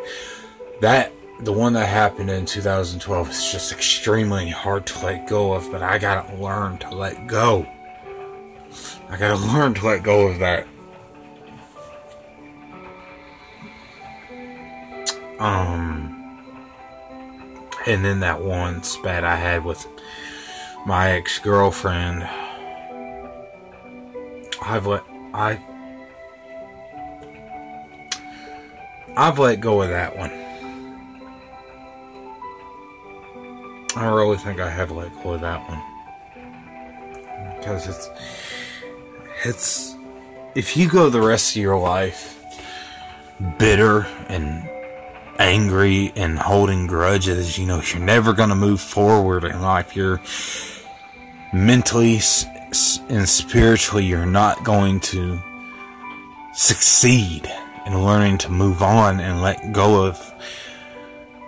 that, 0.81 1.11
the 1.43 1.53
one 1.53 1.73
that 1.73 1.87
happened 1.87 2.29
in 2.29 2.45
2012 2.45 3.29
is 3.29 3.51
just 3.51 3.71
extremely 3.71 4.49
hard 4.49 4.85
to 4.87 5.05
let 5.05 5.27
go 5.27 5.53
of, 5.53 5.71
but 5.71 5.81
I 5.81 5.97
gotta 5.97 6.35
learn 6.35 6.77
to 6.79 6.95
let 6.95 7.27
go. 7.27 7.67
I 9.09 9.17
gotta 9.17 9.35
learn 9.35 9.73
to 9.75 9.85
let 9.85 10.03
go 10.03 10.27
of 10.27 10.39
that 10.39 10.67
Um, 15.43 16.39
and 17.85 18.05
then 18.05 18.21
that 18.21 18.41
one 18.41 18.81
spat 18.81 19.25
I 19.25 19.35
had 19.35 19.65
with 19.65 19.85
my 20.85 21.11
ex 21.11 21.37
girlfriend, 21.39 22.23
I've 24.61 24.87
let 24.87 25.03
I 25.33 25.59
I've 29.17 29.37
let 29.37 29.59
go 29.59 29.81
of 29.81 29.89
that 29.89 30.17
one. 30.17 30.42
I 33.95 34.07
really 34.07 34.37
think 34.37 34.59
I 34.59 34.69
have 34.69 34.91
let 34.91 35.11
go 35.23 35.33
of 35.33 35.41
that 35.41 35.67
one 35.69 35.81
because 37.57 37.87
it's 37.87 38.09
it's 39.45 39.95
if 40.55 40.75
you 40.77 40.89
go 40.89 41.09
the 41.09 41.21
rest 41.21 41.55
of 41.55 41.61
your 41.61 41.77
life 41.77 42.43
bitter 43.57 44.05
and 44.29 44.69
angry 45.39 46.11
and 46.15 46.37
holding 46.37 46.87
grudges, 46.87 47.57
you 47.57 47.65
know, 47.65 47.81
you're 47.81 48.01
never 48.01 48.33
going 48.33 48.49
to 48.49 48.55
move 48.55 48.79
forward 48.79 49.43
in 49.43 49.61
life. 49.61 49.95
You're 49.95 50.21
mentally 51.53 52.19
and 53.09 53.29
spiritually, 53.29 54.05
you're 54.05 54.25
not 54.25 54.63
going 54.63 54.99
to 54.99 55.39
succeed 56.53 57.51
in 57.85 58.03
learning 58.05 58.37
to 58.39 58.51
move 58.51 58.81
on 58.81 59.19
and 59.19 59.41
let 59.41 59.71
go 59.71 60.05
of 60.05 60.33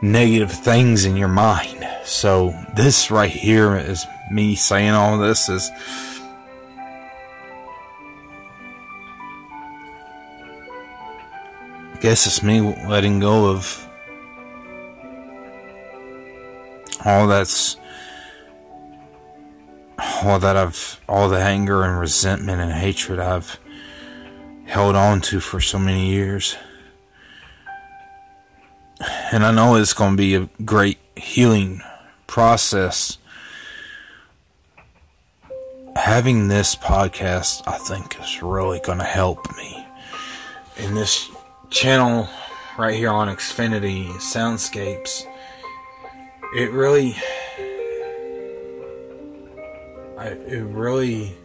negative 0.01 0.51
things 0.51 1.05
in 1.05 1.15
your 1.15 1.27
mind. 1.27 1.88
So, 2.05 2.53
this 2.75 3.09
right 3.09 3.31
here 3.31 3.75
is 3.75 4.05
me 4.29 4.53
saying 4.53 4.91
all 4.91 5.17
this 5.17 5.49
is 5.49 5.71
I 11.93 11.97
guess 11.99 12.27
it's 12.27 12.43
me 12.43 12.61
letting 12.61 13.19
go 13.19 13.47
of 13.47 13.87
all 17.03 17.27
that's 17.27 17.77
all 20.23 20.37
that 20.37 20.55
I've 20.55 21.01
all 21.09 21.27
the 21.27 21.39
anger 21.39 21.83
and 21.83 21.99
resentment 21.99 22.61
and 22.61 22.71
hatred 22.71 23.19
I've 23.19 23.59
held 24.65 24.95
on 24.95 25.21
to 25.21 25.39
for 25.39 25.59
so 25.59 25.79
many 25.79 26.11
years. 26.11 26.55
And 29.31 29.43
I 29.43 29.51
know 29.51 29.75
it's 29.75 29.93
going 29.93 30.11
to 30.11 30.17
be 30.17 30.35
a 30.35 30.49
great 30.63 30.99
healing 31.15 31.81
process. 32.27 33.17
Having 35.95 36.49
this 36.49 36.75
podcast, 36.75 37.63
I 37.65 37.77
think, 37.77 38.19
is 38.19 38.43
really 38.43 38.79
going 38.79 38.97
to 38.97 39.05
help 39.05 39.55
me. 39.55 39.85
In 40.77 40.93
this 40.93 41.29
channel 41.69 42.27
right 42.77 42.95
here 42.95 43.09
on 43.09 43.29
Xfinity 43.29 44.09
Soundscapes, 44.15 45.25
it 46.55 46.71
really. 46.71 47.15
I, 50.17 50.27
it 50.27 50.63
really 50.65 51.35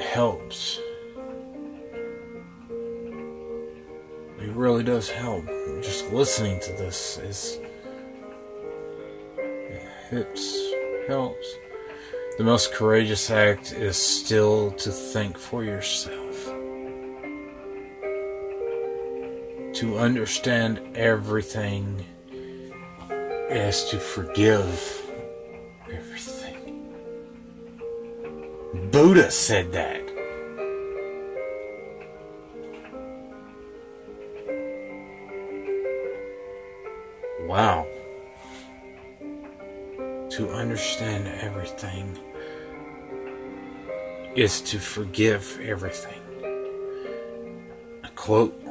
helps. 0.00 0.80
It 4.38 4.52
really 4.54 4.84
does 4.84 5.10
help. 5.10 5.46
Just 5.82 6.10
listening 6.12 6.60
to 6.60 6.72
this 6.72 7.18
is 7.18 7.58
it 10.12 11.06
helps. 11.08 11.54
The 12.38 12.44
most 12.44 12.72
courageous 12.72 13.30
act 13.30 13.72
is 13.72 13.96
still 13.96 14.70
to 14.72 14.90
think 14.90 15.38
for 15.38 15.64
yourself. 15.64 16.46
To 19.76 19.98
understand 19.98 20.80
everything 20.96 22.04
is 23.50 23.84
to 23.90 23.98
forgive 23.98 25.10
everything. 25.90 26.92
Buddha 28.90 29.30
said 29.30 29.72
that. 29.72 30.05
Understand 40.76 41.26
everything 41.40 42.18
is 44.34 44.60
to 44.60 44.78
forgive 44.78 45.58
everything. 45.62 46.20
A 48.04 48.10
quote 48.14 48.62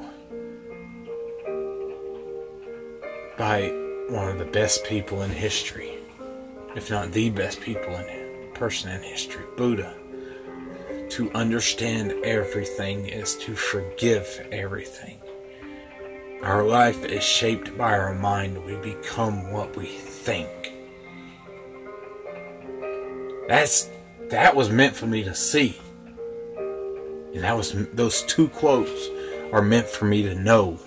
by 3.40 3.70
one 4.10 4.30
of 4.30 4.38
the 4.38 4.48
best 4.54 4.84
people 4.84 5.24
in 5.24 5.32
history, 5.32 5.98
if 6.76 6.92
not 6.92 7.12
the 7.12 7.32
best 7.32 7.60
people 7.60 7.96
in 7.96 8.54
person 8.54 8.92
in 8.92 9.02
history, 9.02 9.46
Buddha. 9.58 9.96
To 11.10 11.32
understand 11.32 12.12
everything 12.24 13.08
is 13.08 13.36
to 13.38 13.56
forgive 13.56 14.48
everything. 14.52 15.18
Our 16.44 16.64
life 16.64 17.04
is 17.04 17.24
shaped 17.24 17.76
by 17.76 17.98
our 17.98 18.14
mind. 18.14 18.64
We 18.64 18.76
become 18.76 19.52
what 19.52 19.76
we 19.76 19.88
think. 19.88 20.75
That's 23.48 23.90
that 24.30 24.56
was 24.56 24.70
meant 24.70 24.96
for 24.96 25.08
me 25.08 25.24
to 25.24 25.36
see. 25.36 25.80
And 26.58 27.44
that 27.44 27.56
was 27.56 27.74
those 27.94 28.24
two 28.24 28.48
quotes 28.50 29.10
are 29.52 29.62
meant 29.62 29.88
for 29.88 30.06
me 30.06 30.24
to 30.24 30.36
know. 30.36 30.80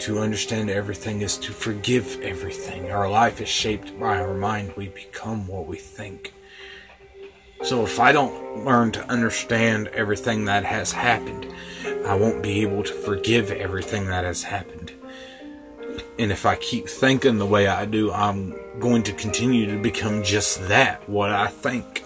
To 0.00 0.18
understand 0.18 0.70
everything 0.70 1.20
is 1.20 1.36
to 1.38 1.52
forgive 1.52 2.20
everything. 2.22 2.90
Our 2.90 3.10
life 3.10 3.40
is 3.40 3.48
shaped 3.48 3.98
by 4.00 4.18
our 4.18 4.34
mind. 4.34 4.72
We 4.76 4.88
become 4.88 5.46
what 5.46 5.66
we 5.66 5.76
think. 5.76 6.32
So 7.62 7.84
if 7.84 8.00
I 8.00 8.12
don't 8.12 8.64
learn 8.64 8.92
to 8.92 9.04
understand 9.10 9.88
everything 9.88 10.46
that 10.46 10.64
has 10.64 10.92
happened, 10.92 11.52
I 12.06 12.14
won't 12.14 12.42
be 12.42 12.62
able 12.62 12.82
to 12.82 12.92
forgive 12.92 13.50
everything 13.50 14.06
that 14.06 14.24
has 14.24 14.42
happened. 14.42 14.79
And 16.20 16.30
if 16.30 16.44
I 16.44 16.56
keep 16.56 16.86
thinking 16.86 17.38
the 17.38 17.46
way 17.46 17.66
I 17.66 17.86
do, 17.86 18.12
I'm 18.12 18.54
going 18.78 19.02
to 19.04 19.12
continue 19.14 19.64
to 19.74 19.78
become 19.78 20.22
just 20.22 20.68
that, 20.68 21.08
what 21.08 21.30
I 21.30 21.46
think. 21.46 22.04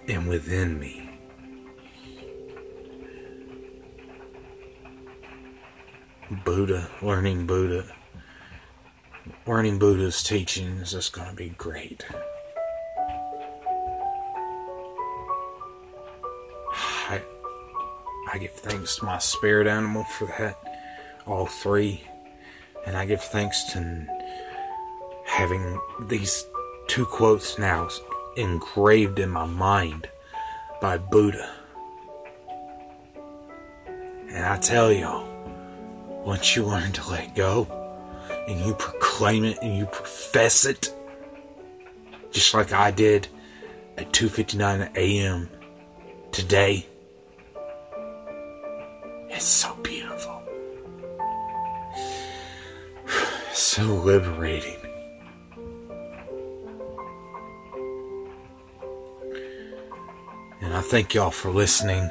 and 0.08 0.26
within 0.26 0.80
me 0.80 1.02
Buddha, 6.44 6.90
learning 7.02 7.46
Buddha, 7.46 7.84
learning 9.46 9.78
Buddha's 9.78 10.22
teachings 10.24 10.92
is 10.92 11.08
going 11.08 11.30
to 11.30 11.36
be 11.36 11.50
great. 11.50 12.04
I 18.36 18.38
give 18.38 18.52
thanks 18.52 18.96
to 18.96 19.06
my 19.06 19.16
spirit 19.16 19.66
animal 19.66 20.04
for 20.04 20.26
that, 20.26 20.58
all 21.26 21.46
three, 21.46 22.02
and 22.84 22.94
I 22.94 23.06
give 23.06 23.22
thanks 23.22 23.72
to 23.72 24.06
having 25.24 25.80
these 26.02 26.44
two 26.86 27.06
quotes 27.06 27.58
now 27.58 27.88
engraved 28.36 29.20
in 29.20 29.30
my 29.30 29.46
mind 29.46 30.10
by 30.82 30.98
Buddha. 30.98 31.50
And 34.28 34.44
I 34.44 34.58
tell 34.58 34.92
y'all, 34.92 35.26
once 36.22 36.54
you 36.54 36.66
learn 36.66 36.92
to 36.92 37.10
let 37.10 37.34
go 37.34 37.66
and 38.46 38.60
you 38.60 38.74
proclaim 38.74 39.46
it 39.46 39.56
and 39.62 39.78
you 39.78 39.86
profess 39.86 40.66
it, 40.66 40.94
just 42.32 42.52
like 42.52 42.74
I 42.74 42.90
did 42.90 43.28
at 43.96 44.12
2:59 44.12 44.94
a.m. 44.94 45.48
today, 46.32 46.86
it's 49.36 49.44
so 49.44 49.74
beautiful, 49.82 50.42
so 53.52 53.82
liberating. 53.82 54.78
And 60.62 60.72
I 60.72 60.80
thank 60.80 61.12
y'all 61.12 61.30
for 61.30 61.50
listening. 61.50 62.10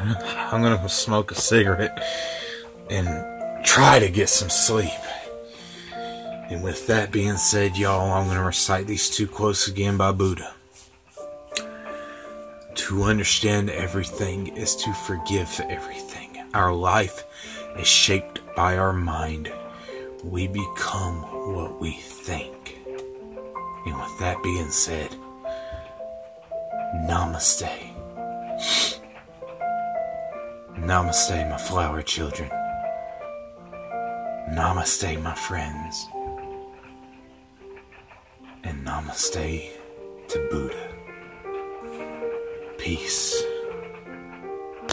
I'm 0.00 0.62
gonna 0.62 0.88
smoke 0.88 1.32
a 1.32 1.34
cigarette 1.34 2.02
and 2.88 3.06
try 3.64 3.98
to 3.98 4.08
get 4.08 4.30
some 4.30 4.48
sleep. 4.48 4.88
And 6.48 6.64
with 6.64 6.86
that 6.86 7.12
being 7.12 7.36
said, 7.36 7.76
y'all, 7.76 8.10
I'm 8.10 8.26
to 8.38 8.42
recite 8.42 8.86
these 8.86 9.10
two 9.10 9.28
quotes 9.28 9.68
again 9.68 9.98
by 9.98 10.12
Buddha. 10.12 10.54
To 12.90 13.04
understand 13.04 13.70
everything 13.70 14.48
is 14.56 14.74
to 14.74 14.92
forgive 14.92 15.60
everything. 15.68 16.44
Our 16.54 16.74
life 16.74 17.22
is 17.78 17.86
shaped 17.86 18.40
by 18.56 18.78
our 18.78 18.92
mind. 18.92 19.52
We 20.24 20.48
become 20.48 21.22
what 21.54 21.80
we 21.80 21.92
think. 21.92 22.80
And 23.86 23.96
with 23.96 24.18
that 24.18 24.42
being 24.42 24.72
said, 24.72 25.14
Namaste. 27.06 27.70
Namaste, 30.74 31.48
my 31.48 31.58
flower 31.58 32.02
children. 32.02 32.50
Namaste, 34.50 35.22
my 35.22 35.36
friends. 35.36 36.08
And 38.64 38.84
namaste 38.84 39.70
to 40.26 40.48
Buddha. 40.50 40.89
Peace. 42.90 43.49